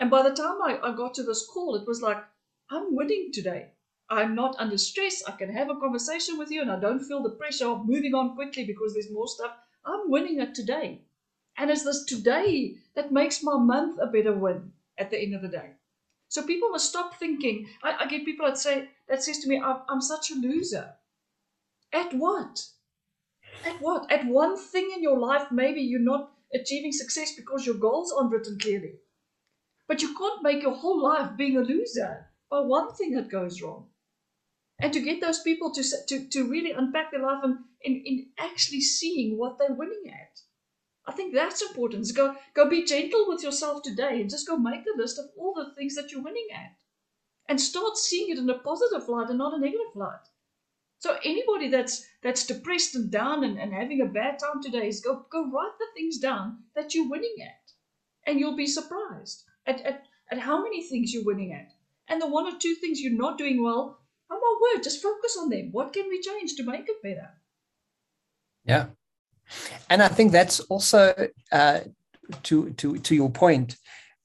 And 0.00 0.10
by 0.10 0.22
the 0.22 0.34
time 0.34 0.60
I, 0.62 0.78
I 0.82 0.96
got 0.96 1.14
to 1.14 1.22
this 1.22 1.46
call, 1.46 1.76
it 1.76 1.86
was 1.86 2.02
like 2.02 2.22
I'm 2.70 2.94
winning 2.96 3.30
today. 3.32 3.73
I'm 4.10 4.34
not 4.34 4.56
under 4.58 4.78
stress. 4.78 5.22
I 5.26 5.32
can 5.32 5.50
have 5.50 5.70
a 5.70 5.76
conversation 5.76 6.38
with 6.38 6.50
you 6.50 6.60
and 6.62 6.70
I 6.70 6.78
don't 6.78 7.04
feel 7.04 7.22
the 7.22 7.30
pressure 7.30 7.68
of 7.68 7.86
moving 7.86 8.14
on 8.14 8.34
quickly 8.34 8.64
because 8.64 8.92
there's 8.92 9.10
more 9.10 9.28
stuff. 9.28 9.56
I'm 9.84 10.10
winning 10.10 10.40
it 10.40 10.54
today. 10.54 11.02
And 11.56 11.70
it's 11.70 11.84
this 11.84 12.04
today 12.04 12.76
that 12.94 13.12
makes 13.12 13.42
my 13.42 13.56
month 13.56 13.98
a 14.00 14.06
better 14.06 14.32
win 14.32 14.72
at 14.98 15.10
the 15.10 15.18
end 15.18 15.34
of 15.34 15.42
the 15.42 15.48
day. 15.48 15.72
So 16.28 16.42
people 16.42 16.70
must 16.70 16.88
stop 16.88 17.14
thinking. 17.18 17.68
I, 17.82 18.04
I 18.04 18.06
get 18.06 18.24
people 18.24 18.46
that 18.46 18.58
say 18.58 18.90
that 19.08 19.22
says 19.22 19.38
to 19.40 19.48
me, 19.48 19.60
I'm, 19.60 19.82
I'm 19.88 20.00
such 20.00 20.30
a 20.30 20.34
loser. 20.34 20.94
At 21.92 22.12
what? 22.12 22.66
At 23.64 23.80
what? 23.80 24.10
At 24.10 24.26
one 24.26 24.56
thing 24.58 24.90
in 24.94 25.02
your 25.02 25.18
life, 25.18 25.50
maybe 25.52 25.80
you're 25.80 26.00
not 26.00 26.32
achieving 26.52 26.92
success 26.92 27.34
because 27.36 27.64
your 27.66 27.76
goals 27.76 28.12
aren't 28.12 28.32
written 28.32 28.58
clearly. 28.58 28.94
But 29.86 30.02
you 30.02 30.16
can't 30.16 30.42
make 30.42 30.62
your 30.62 30.74
whole 30.74 31.02
life 31.02 31.36
being 31.36 31.56
a 31.56 31.60
loser 31.60 32.30
by 32.50 32.60
one 32.60 32.92
thing 32.94 33.12
that 33.12 33.30
goes 33.30 33.62
wrong. 33.62 33.90
And 34.84 34.92
to 34.92 35.00
get 35.00 35.22
those 35.22 35.40
people 35.40 35.72
to 35.72 35.82
to, 36.08 36.28
to 36.28 36.50
really 36.50 36.72
unpack 36.72 37.10
their 37.10 37.22
life 37.22 37.42
and 37.42 37.56
in, 37.80 38.02
in 38.04 38.26
actually 38.38 38.82
seeing 38.82 39.38
what 39.38 39.58
they're 39.58 39.74
winning 39.74 40.12
at. 40.12 40.40
I 41.06 41.12
think 41.12 41.34
that's 41.34 41.62
important. 41.62 42.06
So 42.06 42.14
go 42.14 42.36
go 42.54 42.68
be 42.68 42.84
gentle 42.84 43.24
with 43.26 43.42
yourself 43.42 43.82
today 43.82 44.20
and 44.20 44.28
just 44.28 44.46
go 44.46 44.58
make 44.58 44.84
a 44.84 44.98
list 44.98 45.18
of 45.18 45.30
all 45.38 45.54
the 45.54 45.74
things 45.74 45.94
that 45.94 46.12
you're 46.12 46.22
winning 46.22 46.48
at. 46.54 46.76
And 47.48 47.58
start 47.58 47.96
seeing 47.96 48.30
it 48.30 48.38
in 48.38 48.50
a 48.50 48.58
positive 48.58 49.08
light 49.08 49.30
and 49.30 49.38
not 49.38 49.54
a 49.54 49.58
negative 49.58 49.94
light. 49.94 50.26
So 50.98 51.16
anybody 51.24 51.70
that's 51.70 52.06
that's 52.22 52.46
depressed 52.46 52.94
and 52.94 53.10
down 53.10 53.42
and, 53.42 53.58
and 53.58 53.72
having 53.72 54.02
a 54.02 54.16
bad 54.20 54.38
time 54.38 54.62
today 54.62 54.86
is 54.88 55.00
go 55.00 55.24
go 55.32 55.50
write 55.50 55.78
the 55.78 55.86
things 55.94 56.18
down 56.18 56.58
that 56.74 56.94
you're 56.94 57.08
winning 57.08 57.36
at. 57.42 57.72
And 58.26 58.38
you'll 58.38 58.56
be 58.56 58.66
surprised 58.66 59.44
at, 59.66 59.80
at, 59.80 60.04
at 60.30 60.40
how 60.40 60.62
many 60.62 60.82
things 60.82 61.14
you're 61.14 61.24
winning 61.24 61.52
at. 61.54 61.72
And 62.08 62.20
the 62.20 62.28
one 62.28 62.46
or 62.46 62.58
two 62.58 62.74
things 62.74 63.00
you're 63.00 63.22
not 63.24 63.38
doing 63.38 63.62
well, 63.62 64.03
oh 64.34 64.40
my 64.40 64.76
word, 64.76 64.82
just 64.82 65.02
focus 65.02 65.38
on 65.40 65.48
them. 65.48 65.70
What 65.72 65.92
can 65.92 66.08
we 66.08 66.20
change 66.20 66.56
to 66.56 66.64
make 66.64 66.88
it 66.88 67.02
better? 67.02 67.30
Yeah. 68.64 68.86
And 69.90 70.02
I 70.02 70.08
think 70.08 70.32
that's 70.32 70.60
also 70.60 71.28
uh, 71.52 71.80
to 72.44 72.70
to 72.70 72.98
to 72.98 73.14
your 73.14 73.30
point, 73.30 73.76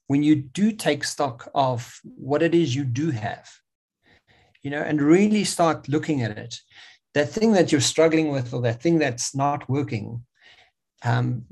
when 0.06 0.22
you 0.22 0.34
do 0.34 0.72
take 0.72 1.04
stock 1.04 1.50
of 1.54 2.00
what 2.02 2.42
it 2.42 2.54
is 2.54 2.74
you 2.74 2.84
do 2.84 3.10
have, 3.10 3.48
you 4.62 4.70
know, 4.70 4.82
and 4.82 5.00
really 5.00 5.44
start 5.44 5.88
looking 5.88 6.22
at 6.22 6.36
it, 6.36 6.56
that 7.14 7.28
thing 7.28 7.52
that 7.52 7.70
you're 7.70 7.80
struggling 7.80 8.32
with 8.32 8.52
or 8.54 8.62
that 8.62 8.80
thing 8.82 8.98
that's 8.98 9.34
not 9.34 9.68
working, 9.68 10.24
um, 11.04 11.44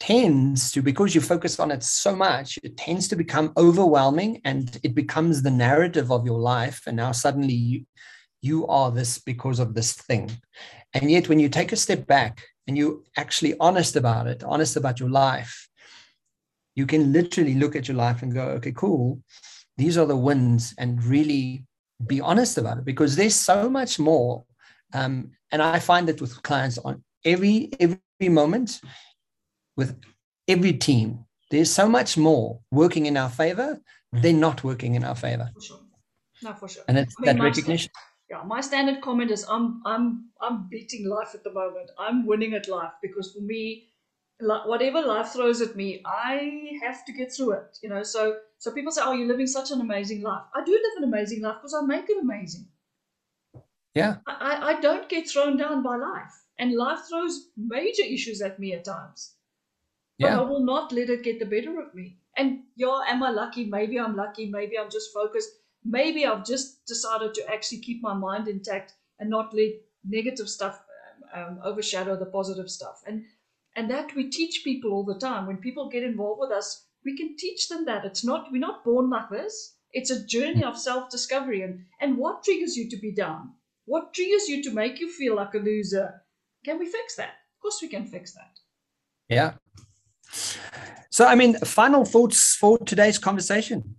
tends 0.00 0.72
to 0.72 0.82
because 0.82 1.14
you 1.14 1.20
focus 1.20 1.58
on 1.58 1.70
it 1.70 1.82
so 1.82 2.14
much, 2.14 2.58
it 2.62 2.76
tends 2.76 3.08
to 3.08 3.16
become 3.16 3.52
overwhelming 3.56 4.40
and 4.44 4.78
it 4.82 4.94
becomes 4.94 5.42
the 5.42 5.50
narrative 5.50 6.10
of 6.10 6.24
your 6.24 6.38
life. 6.38 6.82
And 6.86 6.96
now 6.96 7.12
suddenly 7.12 7.54
you 7.54 7.84
you 8.40 8.66
are 8.68 8.90
this 8.90 9.18
because 9.18 9.58
of 9.58 9.74
this 9.74 9.92
thing. 9.92 10.30
And 10.94 11.10
yet, 11.10 11.28
when 11.28 11.40
you 11.40 11.48
take 11.48 11.72
a 11.72 11.76
step 11.76 12.06
back 12.06 12.42
and 12.66 12.76
you're 12.78 13.00
actually 13.16 13.54
honest 13.58 13.96
about 13.96 14.26
it, 14.26 14.44
honest 14.44 14.76
about 14.76 15.00
your 15.00 15.10
life, 15.10 15.68
you 16.74 16.86
can 16.86 17.12
literally 17.12 17.54
look 17.54 17.74
at 17.74 17.88
your 17.88 17.96
life 17.96 18.22
and 18.22 18.32
go, 18.32 18.42
okay, 18.42 18.72
cool. 18.72 19.20
These 19.76 19.98
are 19.98 20.06
the 20.06 20.16
wins, 20.16 20.74
and 20.78 21.02
really 21.04 21.64
be 22.06 22.20
honest 22.20 22.58
about 22.58 22.78
it 22.78 22.84
because 22.84 23.16
there's 23.16 23.34
so 23.34 23.68
much 23.68 23.98
more. 23.98 24.44
Um, 24.94 25.32
and 25.50 25.60
I 25.60 25.78
find 25.78 26.08
that 26.08 26.20
with 26.20 26.42
clients 26.42 26.78
on 26.78 27.02
every 27.24 27.70
every 27.80 27.98
moment, 28.26 28.80
with 29.76 29.96
every 30.48 30.72
team, 30.72 31.24
there's 31.52 31.70
so 31.70 31.88
much 31.88 32.18
more 32.18 32.58
working 32.72 33.06
in 33.06 33.16
our 33.16 33.30
favor 33.30 33.80
than 34.12 34.40
not 34.40 34.64
working 34.64 34.96
in 34.96 35.04
our 35.04 35.14
favor. 35.14 35.48
For 35.54 35.60
sure. 35.60 35.80
No, 36.42 36.54
for 36.54 36.68
sure. 36.68 36.82
And 36.88 36.98
it's 36.98 37.14
I 37.18 37.22
mean, 37.22 37.36
that 37.36 37.42
recognition 37.44 37.92
yeah, 38.30 38.42
my 38.44 38.60
standard 38.60 39.00
comment 39.00 39.30
is 39.30 39.46
I'm 39.48 39.80
I'm 39.86 40.30
I'm 40.40 40.68
beating 40.68 41.08
life 41.08 41.34
at 41.34 41.44
the 41.44 41.52
moment. 41.52 41.90
I'm 41.98 42.26
winning 42.26 42.54
at 42.54 42.68
life 42.68 42.92
because 43.00 43.32
for 43.32 43.40
me, 43.40 43.88
whatever 44.40 45.00
life 45.00 45.28
throws 45.28 45.62
at 45.62 45.76
me, 45.76 46.02
I 46.04 46.78
have 46.82 47.04
to 47.06 47.12
get 47.12 47.32
through 47.32 47.52
it. 47.52 47.78
You 47.82 47.88
know, 47.88 48.02
so 48.02 48.36
so 48.58 48.70
people 48.72 48.92
say, 48.92 49.00
"Oh, 49.02 49.12
you're 49.12 49.28
living 49.28 49.46
such 49.46 49.70
an 49.70 49.80
amazing 49.80 50.22
life." 50.22 50.42
I 50.54 50.62
do 50.62 50.72
live 50.72 50.98
an 50.98 51.04
amazing 51.04 51.42
life 51.42 51.56
because 51.56 51.74
I 51.74 51.80
make 51.82 52.08
it 52.10 52.22
amazing. 52.22 52.66
Yeah. 53.94 54.16
I, 54.26 54.74
I 54.74 54.80
don't 54.80 55.08
get 55.08 55.28
thrown 55.28 55.56
down 55.56 55.82
by 55.82 55.96
life, 55.96 56.44
and 56.58 56.74
life 56.74 57.00
throws 57.08 57.48
major 57.56 58.02
issues 58.02 58.40
at 58.42 58.58
me 58.58 58.72
at 58.72 58.84
times. 58.84 59.34
But 60.18 60.30
yeah. 60.30 60.40
I 60.40 60.42
will 60.42 60.64
not 60.64 60.92
let 60.92 61.10
it 61.10 61.22
get 61.22 61.38
the 61.38 61.46
better 61.46 61.80
of 61.80 61.94
me. 61.94 62.18
And 62.36 62.64
yeah, 62.76 63.00
am 63.06 63.22
I 63.22 63.30
lucky? 63.30 63.66
Maybe 63.66 63.98
I'm 63.98 64.16
lucky. 64.16 64.50
Maybe 64.50 64.78
I'm 64.78 64.90
just 64.90 65.12
focused 65.12 65.50
maybe 65.84 66.26
I've 66.26 66.44
just 66.44 66.84
decided 66.86 67.34
to 67.34 67.52
actually 67.52 67.80
keep 67.80 68.02
my 68.02 68.14
mind 68.14 68.48
intact 68.48 68.94
and 69.18 69.30
not 69.30 69.54
let 69.54 69.72
negative 70.04 70.48
stuff 70.48 70.82
um, 71.34 71.42
um, 71.42 71.60
overshadow 71.64 72.16
the 72.16 72.26
positive 72.26 72.70
stuff. 72.70 73.02
And 73.06 73.24
and 73.76 73.90
that 73.90 74.14
we 74.16 74.28
teach 74.28 74.64
people 74.64 74.92
all 74.92 75.04
the 75.04 75.18
time. 75.18 75.46
When 75.46 75.58
people 75.58 75.88
get 75.88 76.02
involved 76.02 76.40
with 76.40 76.50
us, 76.50 76.86
we 77.04 77.16
can 77.16 77.36
teach 77.36 77.68
them 77.68 77.84
that 77.84 78.04
it's 78.04 78.24
not 78.24 78.50
we're 78.50 78.58
not 78.58 78.84
born 78.84 79.10
like 79.10 79.30
this. 79.30 79.76
It's 79.92 80.10
a 80.10 80.24
journey 80.24 80.64
of 80.64 80.78
self-discovery. 80.78 81.62
And 81.62 81.86
and 82.00 82.18
what 82.18 82.44
triggers 82.44 82.76
you 82.76 82.90
to 82.90 82.96
be 82.96 83.12
down? 83.12 83.54
What 83.84 84.12
triggers 84.12 84.48
you 84.48 84.62
to 84.64 84.70
make 84.70 85.00
you 85.00 85.10
feel 85.10 85.36
like 85.36 85.54
a 85.54 85.58
loser? 85.58 86.22
Can 86.68 86.78
we 86.78 86.84
fix 86.84 87.16
that? 87.16 87.30
Of 87.30 87.62
course, 87.62 87.78
we 87.80 87.88
can 87.88 88.04
fix 88.04 88.34
that. 88.34 88.52
Yeah. 89.30 89.54
So, 91.08 91.26
I 91.26 91.34
mean, 91.34 91.56
final 91.60 92.04
thoughts 92.04 92.56
for 92.56 92.76
today's 92.76 93.18
conversation. 93.18 93.96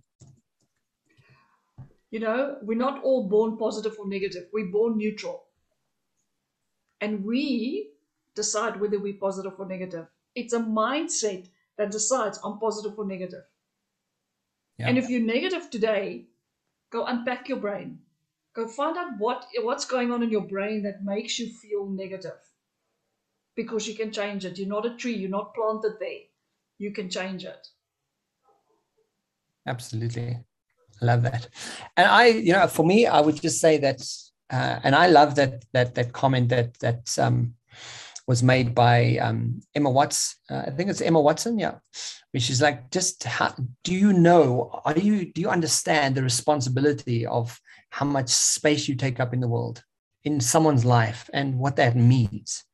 You 2.12 2.20
know, 2.20 2.58
we're 2.62 2.78
not 2.78 3.02
all 3.02 3.28
born 3.28 3.56
positive 3.56 3.96
or 3.98 4.06
negative. 4.06 4.44
We're 4.52 4.70
born 4.70 4.98
neutral. 4.98 5.46
And 7.00 7.24
we 7.24 7.90
decide 8.36 8.80
whether 8.80 9.00
we're 9.00 9.18
positive 9.20 9.54
or 9.58 9.66
negative. 9.66 10.06
It's 10.36 10.52
a 10.52 10.60
mindset 10.60 11.48
that 11.76 11.90
decides 11.90 12.38
I'm 12.44 12.60
positive 12.60 12.96
or 12.96 13.04
negative. 13.04 13.42
Yeah. 14.78 14.90
And 14.90 14.96
if 14.96 15.10
you're 15.10 15.22
negative 15.22 15.70
today, 15.70 16.28
go 16.92 17.04
unpack 17.04 17.48
your 17.48 17.58
brain. 17.58 17.98
Go 18.54 18.68
find 18.68 18.96
out 18.96 19.18
what 19.18 19.46
what's 19.62 19.84
going 19.84 20.12
on 20.12 20.22
in 20.22 20.30
your 20.30 20.46
brain 20.46 20.84
that 20.84 21.04
makes 21.04 21.36
you 21.40 21.48
feel 21.48 21.88
negative. 21.88 22.38
Because 23.56 23.86
you 23.86 23.94
can 23.94 24.12
change 24.12 24.44
it. 24.44 24.58
You're 24.58 24.68
not 24.68 24.86
a 24.86 24.96
tree, 24.96 25.14
you're 25.14 25.30
not 25.30 25.54
planted 25.54 25.94
there. 26.00 26.20
You 26.78 26.92
can 26.92 27.10
change 27.10 27.44
it. 27.44 27.66
Absolutely. 29.66 30.38
Love 31.02 31.22
that. 31.22 31.48
And 31.96 32.08
I, 32.08 32.26
you 32.26 32.52
know, 32.52 32.66
for 32.66 32.84
me, 32.84 33.06
I 33.06 33.20
would 33.20 33.40
just 33.40 33.60
say 33.60 33.78
that, 33.78 34.02
uh, 34.50 34.80
and 34.82 34.94
I 34.94 35.06
love 35.06 35.34
that 35.36 35.64
that 35.72 35.94
that 35.94 36.12
comment 36.12 36.48
that 36.50 36.78
that 36.80 37.18
um, 37.18 37.54
was 38.26 38.42
made 38.42 38.74
by 38.74 39.16
um, 39.18 39.60
Emma 39.74 39.90
Watts. 39.90 40.36
Uh, 40.50 40.62
I 40.66 40.70
think 40.70 40.90
it's 40.90 41.00
Emma 41.00 41.20
Watson, 41.20 41.58
yeah. 41.58 41.76
Which 42.32 42.48
is 42.48 42.60
like, 42.60 42.90
just 42.90 43.24
how, 43.24 43.54
do 43.82 43.94
you 43.94 44.12
know? 44.12 44.80
Are 44.84 44.96
you 44.96 45.32
do 45.32 45.40
you 45.40 45.48
understand 45.48 46.14
the 46.14 46.22
responsibility 46.22 47.26
of 47.26 47.60
how 47.90 48.06
much 48.06 48.28
space 48.28 48.88
you 48.88 48.94
take 48.94 49.20
up 49.20 49.34
in 49.34 49.40
the 49.40 49.48
world, 49.48 49.82
in 50.24 50.40
someone's 50.40 50.84
life, 50.84 51.28
and 51.32 51.58
what 51.58 51.76
that 51.76 51.96
means, 51.96 52.64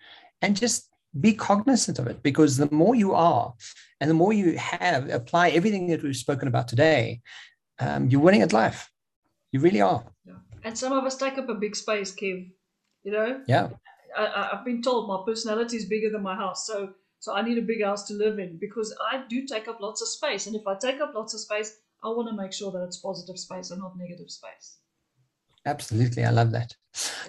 and 0.43 0.57
just 0.57 0.89
be 1.19 1.33
cognizant 1.33 1.99
of 1.99 2.07
it 2.07 2.23
because 2.23 2.57
the 2.57 2.71
more 2.71 2.95
you 2.95 3.15
are 3.15 3.55
and 4.01 4.11
the 4.11 4.15
more 4.15 4.33
you 4.33 4.57
have 4.59 5.09
apply 5.09 5.49
everything 5.51 5.87
that 5.87 6.03
we've 6.03 6.17
spoken 6.17 6.47
about 6.47 6.69
today 6.69 7.21
um, 7.79 8.09
you're 8.09 8.21
winning 8.21 8.43
at 8.43 8.53
life. 8.53 8.91
You 9.53 9.61
really 9.61 9.81
are. 9.81 10.05
Yeah. 10.25 10.35
And 10.65 10.77
some 10.77 10.93
of 10.93 11.05
us 11.05 11.17
take 11.17 11.39
up 11.39 11.49
a 11.49 11.55
big 11.55 11.77
space, 11.77 12.15
Kev. 12.15 12.51
You 13.05 13.13
know. 13.13 13.41
Yeah. 13.47 13.71
I, 14.17 14.51
I've 14.53 14.65
been 14.65 14.83
told 14.83 15.09
my 15.09 15.23
personality 15.27 15.77
is 15.77 15.87
bigger 15.87 16.11
than 16.11 16.23
my 16.23 16.35
house, 16.35 16.67
so 16.67 16.93
so 17.19 17.35
I 17.35 17.43
need 17.43 17.59
a 17.59 17.63
big 17.63 17.83
house 17.83 18.07
to 18.09 18.15
live 18.15 18.39
in 18.39 18.59
because 18.59 18.95
I 19.13 19.25
do 19.29 19.47
take 19.47 19.69
up 19.69 19.81
lots 19.81 20.03
of 20.03 20.09
space, 20.09 20.47
and 20.47 20.57
if 20.57 20.67
I 20.67 20.75
take 20.75 21.01
up 21.01 21.13
lots 21.15 21.35
of 21.35 21.41
space, 21.41 21.77
I 22.03 22.09
want 22.09 22.29
to 22.29 22.37
make 22.37 22.53
sure 22.53 22.73
that 22.73 22.85
it's 22.85 22.99
positive 22.99 23.39
space 23.39 23.71
and 23.71 23.81
not 23.81 23.97
negative 23.99 24.31
space. 24.31 24.79
Absolutely. 25.67 26.25
I 26.25 26.31
love 26.31 26.53
that. 26.53 26.75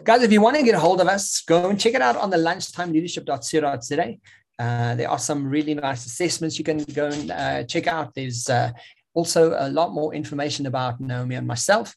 Guys, 0.04 0.22
if 0.22 0.32
you 0.32 0.40
want 0.40 0.56
to 0.56 0.64
get 0.64 0.76
a 0.76 0.80
hold 0.80 1.02
of 1.02 1.08
us, 1.08 1.42
go 1.42 1.70
and 1.70 1.80
check 1.80 1.96
it 1.96 2.02
out 2.02 2.16
on 2.16 2.30
the 2.30 2.38
lunchtimeleadership.co.za. 2.38 4.16
Uh, 4.60 4.96
there 4.96 5.10
are 5.10 5.20
some 5.20 5.48
really 5.48 5.74
nice 5.74 6.06
assessments 6.06 6.58
you 6.58 6.64
can 6.64 6.78
go 6.94 7.08
and 7.08 7.32
uh, 7.32 7.64
check 7.64 7.88
out. 7.88 8.14
There's 8.16 8.50
uh, 8.50 8.72
also 9.18 9.56
a 9.58 9.70
lot 9.70 9.90
more 9.94 10.14
information 10.14 10.68
about 10.68 11.02
Naomi 11.02 11.36
and 11.36 11.48
myself. 11.48 11.88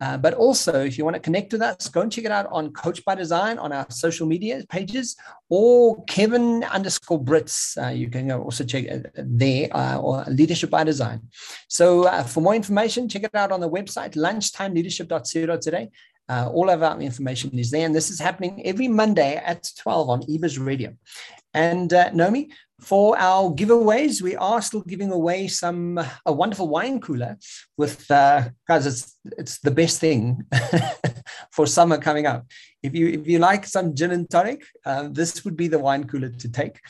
Uh, 0.00 0.18
but 0.18 0.34
also, 0.34 0.84
if 0.84 0.98
you 0.98 1.04
want 1.04 1.14
to 1.14 1.20
connect 1.20 1.52
with 1.52 1.62
us, 1.62 1.88
go 1.88 2.00
and 2.00 2.10
check 2.10 2.24
it 2.24 2.32
out 2.32 2.46
on 2.50 2.72
Coach 2.72 3.04
by 3.04 3.14
Design 3.14 3.58
on 3.58 3.70
our 3.72 3.86
social 3.90 4.26
media 4.26 4.64
pages 4.68 5.16
or 5.48 6.04
Kevin 6.06 6.64
underscore 6.64 7.22
Britz. 7.22 7.78
Uh, 7.78 7.94
you 8.00 8.08
can 8.10 8.30
also 8.32 8.64
check 8.64 8.84
there 9.14 9.68
uh, 9.74 9.98
or 9.98 10.24
Leadership 10.26 10.70
by 10.70 10.82
Design. 10.82 11.20
So 11.68 12.08
uh, 12.08 12.24
for 12.24 12.40
more 12.40 12.56
information, 12.56 13.08
check 13.08 13.22
it 13.22 13.34
out 13.34 13.52
on 13.52 13.60
the 13.60 13.70
website, 13.70 14.16
lunchtimeleadership.co.za. 14.16 15.88
Uh, 16.26 16.48
all 16.52 16.70
of 16.70 16.82
our 16.82 17.00
information 17.00 17.56
is 17.58 17.70
there. 17.70 17.86
And 17.86 17.94
this 17.94 18.10
is 18.10 18.18
happening 18.18 18.66
every 18.66 18.88
Monday 18.88 19.36
at 19.36 19.70
12 19.78 20.08
on 20.08 20.22
eBiz 20.22 20.58
Radio. 20.58 20.96
And 21.52 21.92
uh, 21.92 22.10
Naomi, 22.12 22.50
for 22.84 23.18
our 23.18 23.50
giveaways, 23.50 24.20
we 24.20 24.36
are 24.36 24.60
still 24.60 24.82
giving 24.82 25.10
away 25.10 25.48
some 25.48 25.98
a 26.26 26.32
wonderful 26.32 26.68
wine 26.68 27.00
cooler 27.00 27.38
with 27.78 28.10
uh, 28.10 28.48
guys. 28.68 28.86
It's 28.86 29.16
it's 29.38 29.58
the 29.60 29.70
best 29.70 30.00
thing 30.00 30.44
for 31.50 31.66
summer 31.66 31.98
coming 31.98 32.26
up. 32.26 32.46
If 32.82 32.94
you 32.94 33.08
if 33.08 33.26
you 33.26 33.38
like 33.38 33.66
some 33.66 33.94
gin 33.94 34.10
and 34.10 34.28
tonic, 34.28 34.62
uh, 34.84 35.08
this 35.10 35.44
would 35.44 35.56
be 35.56 35.68
the 35.68 35.78
wine 35.78 36.04
cooler 36.04 36.28
to 36.28 36.48
take. 36.50 36.80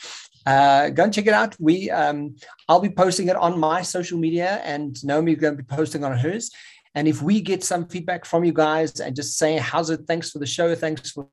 Uh, 0.45 0.89
go 0.89 1.05
and 1.05 1.13
check 1.13 1.27
it 1.27 1.33
out. 1.33 1.55
We 1.59 1.89
um, 1.89 2.35
I'll 2.67 2.81
be 2.81 2.89
posting 2.89 3.29
it 3.29 3.37
on 3.37 3.57
my 3.57 3.81
social 3.81 4.17
media, 4.17 4.61
and 4.63 5.01
Naomi 5.03 5.31
is 5.31 5.39
going 5.39 5.57
to 5.57 5.63
be 5.63 5.75
posting 5.75 6.03
on 6.03 6.17
hers. 6.17 6.51
And 6.93 7.07
if 7.07 7.21
we 7.21 7.41
get 7.41 7.63
some 7.63 7.87
feedback 7.87 8.25
from 8.25 8.43
you 8.43 8.53
guys 8.53 8.99
and 8.99 9.15
just 9.15 9.37
say 9.37 9.57
how's 9.57 9.89
it, 9.89 10.01
thanks 10.07 10.31
for 10.31 10.39
the 10.39 10.45
show, 10.45 10.75
thanks 10.75 11.11
for 11.11 11.27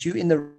you 0.00 0.14
in 0.14 0.28
the 0.28 0.57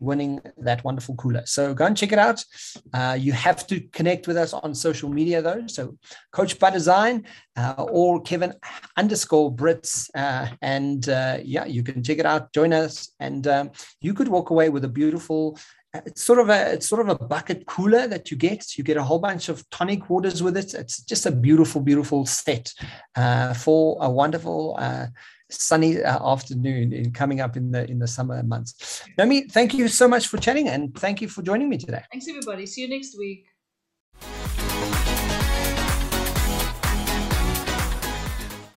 winning 0.00 0.40
that 0.58 0.82
wonderful 0.84 1.14
cooler. 1.14 1.42
So 1.46 1.74
go 1.74 1.86
and 1.86 1.96
check 1.96 2.12
it 2.12 2.18
out. 2.18 2.44
Uh, 2.92 3.16
you 3.20 3.32
have 3.32 3.66
to 3.68 3.80
connect 3.92 4.26
with 4.26 4.36
us 4.36 4.52
on 4.52 4.74
social 4.74 5.08
media 5.08 5.42
though. 5.42 5.64
So 5.66 5.96
Coach 6.32 6.58
by 6.58 6.70
Design 6.70 7.26
uh, 7.56 7.84
or 7.88 8.20
Kevin 8.22 8.54
underscore 8.96 9.52
Britz. 9.52 10.10
Uh, 10.14 10.48
and 10.62 11.08
uh, 11.08 11.38
yeah, 11.44 11.66
you 11.66 11.82
can 11.82 12.02
check 12.02 12.18
it 12.18 12.26
out, 12.26 12.52
join 12.52 12.72
us, 12.72 13.12
and 13.20 13.46
um, 13.46 13.70
you 14.00 14.14
could 14.14 14.28
walk 14.28 14.50
away 14.50 14.68
with 14.70 14.84
a 14.84 14.88
beautiful 14.88 15.58
it's 15.92 16.22
sort 16.22 16.38
of 16.38 16.48
a 16.48 16.74
it's 16.74 16.88
sort 16.88 17.00
of 17.00 17.08
a 17.08 17.24
bucket 17.24 17.66
cooler 17.66 18.06
that 18.06 18.30
you 18.30 18.36
get. 18.36 18.78
You 18.78 18.84
get 18.84 18.96
a 18.96 19.02
whole 19.02 19.18
bunch 19.18 19.48
of 19.48 19.68
tonic 19.70 20.08
waters 20.08 20.42
with 20.42 20.56
it. 20.56 20.72
It's 20.74 21.02
just 21.02 21.26
a 21.26 21.32
beautiful, 21.32 21.80
beautiful 21.80 22.26
set 22.26 22.72
uh, 23.16 23.54
for 23.54 23.98
a 24.00 24.08
wonderful 24.08 24.76
uh, 24.78 25.06
sunny 25.50 26.02
uh, 26.02 26.32
afternoon 26.32 26.92
in 26.92 27.12
coming 27.12 27.40
up 27.40 27.56
in 27.56 27.70
the 27.70 27.88
in 27.90 27.98
the 27.98 28.06
summer 28.06 28.42
months. 28.42 29.02
Naomi, 29.18 29.42
thank 29.42 29.74
you 29.74 29.88
so 29.88 30.08
much 30.08 30.28
for 30.28 30.38
chatting 30.38 30.68
and 30.68 30.94
thank 30.94 31.20
you 31.20 31.28
for 31.28 31.42
joining 31.42 31.68
me 31.68 31.76
today. 31.76 32.02
Thanks 32.10 32.28
everybody. 32.28 32.66
See 32.66 32.82
you 32.82 32.88
next 32.88 33.18
week. 33.18 33.49